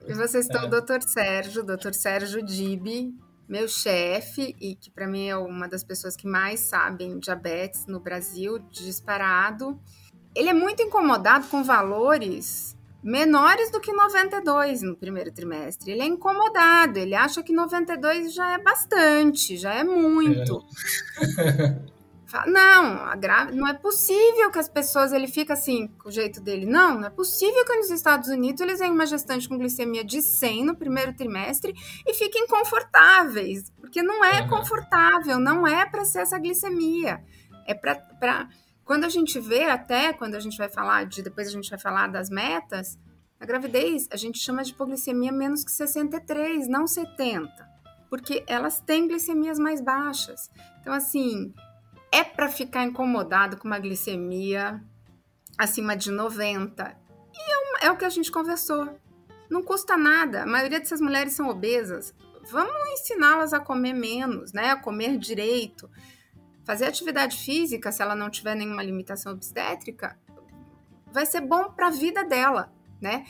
E 0.08 0.14
você 0.16 0.42
citou 0.42 0.62
é. 0.66 0.66
o 0.66 0.82
Dr. 0.82 1.08
Sérgio, 1.08 1.64
Dr. 1.64 1.94
Sérgio 1.94 2.42
Dibi, 2.42 3.14
meu 3.52 3.68
chefe, 3.68 4.56
e 4.62 4.76
que 4.76 4.90
para 4.90 5.06
mim 5.06 5.28
é 5.28 5.36
uma 5.36 5.68
das 5.68 5.84
pessoas 5.84 6.16
que 6.16 6.26
mais 6.26 6.62
sabem 6.62 7.20
diabetes 7.20 7.86
no 7.86 8.00
Brasil, 8.00 8.60
disparado, 8.72 9.78
ele 10.34 10.48
é 10.48 10.54
muito 10.54 10.82
incomodado 10.82 11.46
com 11.50 11.62
valores 11.62 12.78
menores 13.04 13.70
do 13.70 13.82
que 13.82 13.92
92 13.92 14.82
no 14.84 14.96
primeiro 14.96 15.34
trimestre. 15.34 15.92
Ele 15.92 16.02
é 16.02 16.06
incomodado, 16.06 16.98
ele 16.98 17.14
acha 17.14 17.44
que 17.44 17.52
92 17.52 18.34
já 18.34 18.54
é 18.54 18.58
bastante, 18.58 19.58
já 19.58 19.74
é 19.74 19.84
muito. 19.84 20.66
É. 21.38 21.92
Não, 22.48 23.06
a 23.06 23.16
grávida, 23.16 23.58
não 23.58 23.68
é 23.68 23.74
possível 23.74 24.52
que 24.52 24.60
as 24.60 24.70
pessoas, 24.70 25.12
ele 25.12 25.28
fica 25.28 25.54
assim, 25.54 25.88
com 25.88 26.10
o 26.10 26.12
jeito 26.12 26.42
dele. 26.42 26.66
Não, 26.66 27.00
não 27.00 27.08
é 27.08 27.10
possível 27.10 27.66
que 27.66 27.76
nos 27.76 27.90
Estados 27.90 28.30
Unidos 28.30 28.62
eles 28.62 28.80
tenham 28.80 28.94
uma 28.94 29.06
gestante 29.06 29.48
com 29.48 29.58
glicemia 29.58 30.04
de 30.04 30.22
100 30.22 30.66
no 30.66 30.76
primeiro 30.76 31.14
trimestre 31.14 31.74
e 32.06 32.14
fiquem 32.14 32.48
confortáveis, 32.48 33.72
porque 33.80 34.02
não 34.02 34.24
é 34.24 34.42
uhum. 34.42 34.50
confortável, 34.50 35.40
não 35.40 35.68
é 35.68 35.86
para 35.86 36.06
ser 36.06 36.20
essa 36.20 36.40
glicemia. 36.40 37.24
É 37.68 37.74
para 37.74 38.48
quando 38.84 39.06
a 39.06 39.10
gente 39.10 39.40
vê 39.40 39.66
até, 39.66 40.12
quando 40.12 40.36
a 40.36 40.40
gente 40.40 40.58
vai 40.58 40.68
falar 40.68 41.06
de, 41.06 41.22
depois 41.22 41.48
a 41.48 41.52
gente 41.52 41.70
vai 41.70 41.80
falar 41.80 42.08
das 42.08 42.30
metas, 42.30 43.00
a 43.40 43.46
gravidez 43.46 44.08
a 44.12 44.18
gente 44.18 44.38
chama 44.40 44.64
de 44.64 44.72
hipoglicemia 44.72 45.32
menos 45.32 45.64
que 45.64 45.72
63, 45.72 46.68
não 46.68 46.86
70, 46.86 47.50
porque 48.10 48.44
elas 48.48 48.80
têm 48.82 49.08
glicemias 49.08 49.58
mais 49.58 49.82
baixas. 49.82 50.50
Então, 50.82 50.94
assim, 50.94 51.54
é 52.12 52.24
para 52.24 52.50
ficar 52.50 52.84
incomodado 52.84 53.58
com 53.58 53.68
uma 53.68 53.80
glicemia 53.80 54.84
acima 55.58 55.96
de 55.96 56.12
90. 56.12 56.98
E 57.34 57.84
é, 57.84 57.88
é 57.88 57.92
o 57.92 57.98
que 57.98 58.06
a 58.06 58.10
gente 58.10 58.32
conversou. 58.32 59.00
Não 59.50 59.64
custa 59.64 59.98
nada. 59.98 60.44
A 60.44 60.46
maioria 60.46 60.80
dessas 60.80 61.00
mulheres 61.00 61.34
são 61.34 61.48
obesas. 61.48 62.14
Vamos 62.50 62.74
ensiná-las 62.94 63.54
a 63.54 63.60
comer 63.60 63.94
menos, 63.94 64.52
né? 64.52 64.72
A 64.72 64.76
comer 64.76 65.18
direito. 65.18 65.90
Fazer 66.66 66.86
atividade 66.86 67.38
física, 67.38 67.92
se 67.92 68.02
ela 68.02 68.16
não 68.16 68.30
tiver 68.30 68.56
nenhuma 68.56 68.84
limitação 68.84 69.34
obstétrica, 69.34 70.18
vai 71.12 71.26
ser 71.26 71.42
bom 71.42 71.72
para 71.72 71.88
a 71.88 71.92
vida 71.92 72.24
dela, 72.24 72.72
né? 73.00 73.26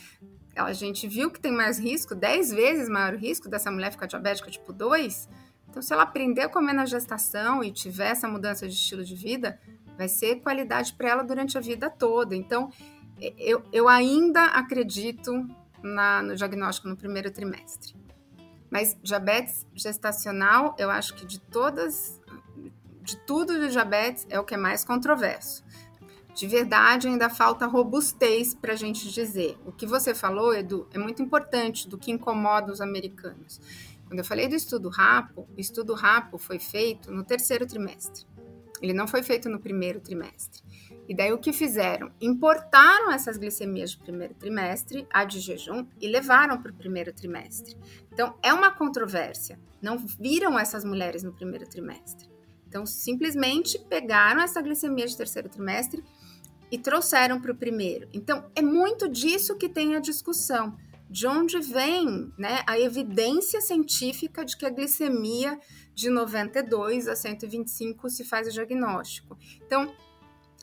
A 0.55 0.73
gente 0.73 1.07
viu 1.07 1.31
que 1.31 1.39
tem 1.39 1.51
mais 1.51 1.79
risco, 1.79 2.13
10 2.13 2.51
vezes 2.51 2.89
maior 2.89 3.15
risco 3.15 3.47
dessa 3.47 3.71
mulher 3.71 3.91
ficar 3.91 4.05
diabética 4.05 4.51
tipo 4.51 4.73
2 4.73 5.29
então, 5.71 5.81
se 5.81 5.93
ela 5.93 6.03
aprender 6.03 6.41
a 6.41 6.49
comer 6.49 6.73
na 6.73 6.85
gestação 6.85 7.63
e 7.63 7.71
tiver 7.71 8.09
essa 8.09 8.27
mudança 8.27 8.67
de 8.67 8.73
estilo 8.73 9.05
de 9.05 9.15
vida, 9.15 9.57
vai 9.97 10.09
ser 10.09 10.41
qualidade 10.41 10.93
para 10.93 11.09
ela 11.09 11.23
durante 11.23 11.57
a 11.57 11.61
vida 11.61 11.89
toda. 11.89 12.35
Então, 12.35 12.69
eu, 13.37 13.63
eu 13.71 13.87
ainda 13.87 14.43
acredito 14.47 15.47
na, 15.81 16.21
no 16.21 16.35
diagnóstico 16.35 16.89
no 16.89 16.97
primeiro 16.97 17.31
trimestre. 17.31 17.95
Mas 18.69 18.97
diabetes 19.01 19.65
gestacional, 19.73 20.75
eu 20.77 20.91
acho 20.91 21.15
que 21.15 21.25
de 21.25 21.39
todas, 21.39 22.19
de 23.01 23.15
tudo 23.25 23.57
de 23.57 23.69
diabetes, 23.69 24.27
é 24.29 24.37
o 24.37 24.43
que 24.43 24.53
é 24.53 24.57
mais 24.57 24.83
controverso. 24.83 25.63
De 26.33 26.47
verdade, 26.47 27.07
ainda 27.07 27.29
falta 27.29 27.65
robustez 27.65 28.53
para 28.53 28.73
a 28.73 28.75
gente 28.75 29.09
dizer. 29.09 29.57
O 29.65 29.71
que 29.71 29.85
você 29.85 30.13
falou, 30.13 30.53
Edu, 30.53 30.87
é 30.93 30.97
muito 30.97 31.21
importante 31.21 31.87
do 31.87 31.97
que 31.97 32.11
incomoda 32.11 32.73
os 32.73 32.81
americanos. 32.81 33.59
Quando 34.11 34.19
eu 34.19 34.25
falei 34.25 34.45
do 34.49 34.55
estudo 34.55 34.89
RAPO, 34.89 35.47
o 35.57 35.61
estudo 35.61 35.93
RAPO 35.93 36.37
foi 36.37 36.59
feito 36.59 37.09
no 37.13 37.23
terceiro 37.23 37.65
trimestre. 37.65 38.25
Ele 38.81 38.91
não 38.91 39.07
foi 39.07 39.23
feito 39.23 39.47
no 39.47 39.57
primeiro 39.57 40.01
trimestre. 40.01 40.61
E 41.07 41.15
daí 41.15 41.31
o 41.31 41.37
que 41.37 41.53
fizeram? 41.53 42.11
Importaram 42.19 43.09
essas 43.13 43.37
glicemias 43.37 43.91
de 43.91 43.99
primeiro 43.99 44.33
trimestre, 44.33 45.07
a 45.09 45.23
de 45.23 45.39
jejum, 45.39 45.87
e 45.97 46.09
levaram 46.09 46.61
para 46.61 46.73
o 46.73 46.75
primeiro 46.75 47.13
trimestre. 47.13 47.77
Então 48.11 48.35
é 48.43 48.53
uma 48.53 48.69
controvérsia. 48.69 49.57
Não 49.81 49.97
viram 49.97 50.59
essas 50.59 50.83
mulheres 50.83 51.23
no 51.23 51.31
primeiro 51.31 51.65
trimestre. 51.65 52.29
Então 52.67 52.85
simplesmente 52.85 53.79
pegaram 53.79 54.41
essa 54.41 54.61
glicemia 54.61 55.07
de 55.07 55.15
terceiro 55.15 55.47
trimestre, 55.47 56.03
e 56.69 56.77
trouxeram 56.77 57.39
para 57.39 57.51
o 57.51 57.55
primeiro. 57.55 58.07
Então, 58.13 58.49
é 58.55 58.61
muito 58.61 59.09
disso 59.09 59.57
que 59.57 59.67
tem 59.67 59.95
a 59.95 59.99
discussão. 59.99 60.77
De 61.11 61.27
onde 61.27 61.59
vem 61.59 62.31
né, 62.37 62.63
a 62.65 62.79
evidência 62.79 63.59
científica 63.59 64.45
de 64.45 64.55
que 64.55 64.65
a 64.65 64.69
glicemia 64.69 65.59
de 65.93 66.09
92 66.09 67.09
a 67.09 67.15
125 67.15 68.09
se 68.09 68.23
faz 68.23 68.47
o 68.47 68.51
diagnóstico. 68.51 69.37
Então, 69.65 69.93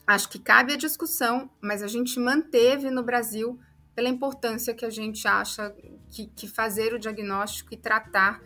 acho 0.07 0.27
que 0.27 0.39
cabe 0.39 0.73
a 0.73 0.77
discussão, 0.77 1.51
mas 1.61 1.83
a 1.83 1.87
gente 1.87 2.19
manteve 2.19 2.89
no 2.89 3.03
Brasil 3.03 3.59
pela 3.93 4.09
importância 4.09 4.73
que 4.73 4.85
a 4.85 4.89
gente 4.89 5.27
acha 5.27 5.71
que, 6.09 6.25
que 6.35 6.47
fazer 6.47 6.95
o 6.95 6.99
diagnóstico 6.99 7.71
e 7.71 7.77
tratar 7.77 8.41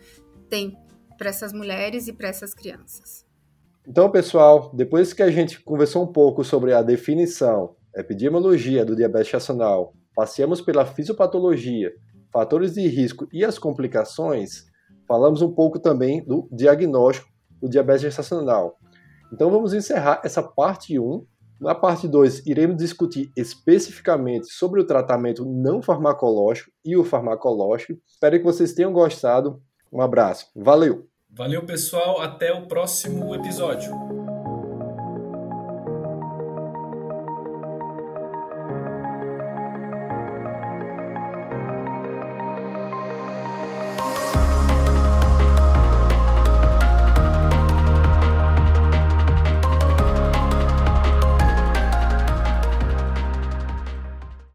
tem 0.50 0.76
para 1.16 1.30
essas 1.30 1.54
mulheres 1.54 2.06
e 2.06 2.12
para 2.12 2.28
essas 2.28 2.52
crianças. 2.52 3.24
Então, 3.86 4.10
pessoal, 4.10 4.70
depois 4.74 5.14
que 5.14 5.22
a 5.22 5.30
gente 5.30 5.60
conversou 5.60 6.02
um 6.02 6.12
pouco 6.12 6.44
sobre 6.44 6.74
a 6.74 6.82
definição, 6.82 7.76
epidemiologia 7.96 8.84
do 8.84 8.94
diabetes 8.94 9.28
gestacional, 9.28 9.94
passeamos 10.14 10.60
pela 10.60 10.86
fisiopatologia, 10.86 11.92
fatores 12.32 12.74
de 12.74 12.86
risco 12.88 13.28
e 13.32 13.44
as 13.44 13.58
complicações, 13.58 14.64
falamos 15.06 15.42
um 15.42 15.52
pouco 15.52 15.78
também 15.78 16.24
do 16.24 16.48
diagnóstico 16.50 17.28
do 17.60 17.68
diabetes 17.68 18.02
gestacional. 18.02 18.78
Então, 19.32 19.50
vamos 19.50 19.72
encerrar 19.72 20.20
essa 20.24 20.42
parte 20.42 20.98
1. 20.98 21.24
Na 21.60 21.74
parte 21.74 22.06
2, 22.06 22.46
iremos 22.46 22.76
discutir 22.76 23.30
especificamente 23.36 24.52
sobre 24.52 24.80
o 24.80 24.86
tratamento 24.86 25.44
não 25.44 25.80
farmacológico 25.80 26.70
e 26.84 26.96
o 26.96 27.04
farmacológico. 27.04 27.98
Espero 28.06 28.38
que 28.38 28.44
vocês 28.44 28.74
tenham 28.74 28.92
gostado. 28.92 29.62
Um 29.92 30.00
abraço. 30.00 30.46
Valeu! 30.54 31.06
Valeu, 31.30 31.64
pessoal. 31.64 32.20
Até 32.20 32.52
o 32.52 32.66
próximo 32.68 33.34
episódio. 33.34 34.23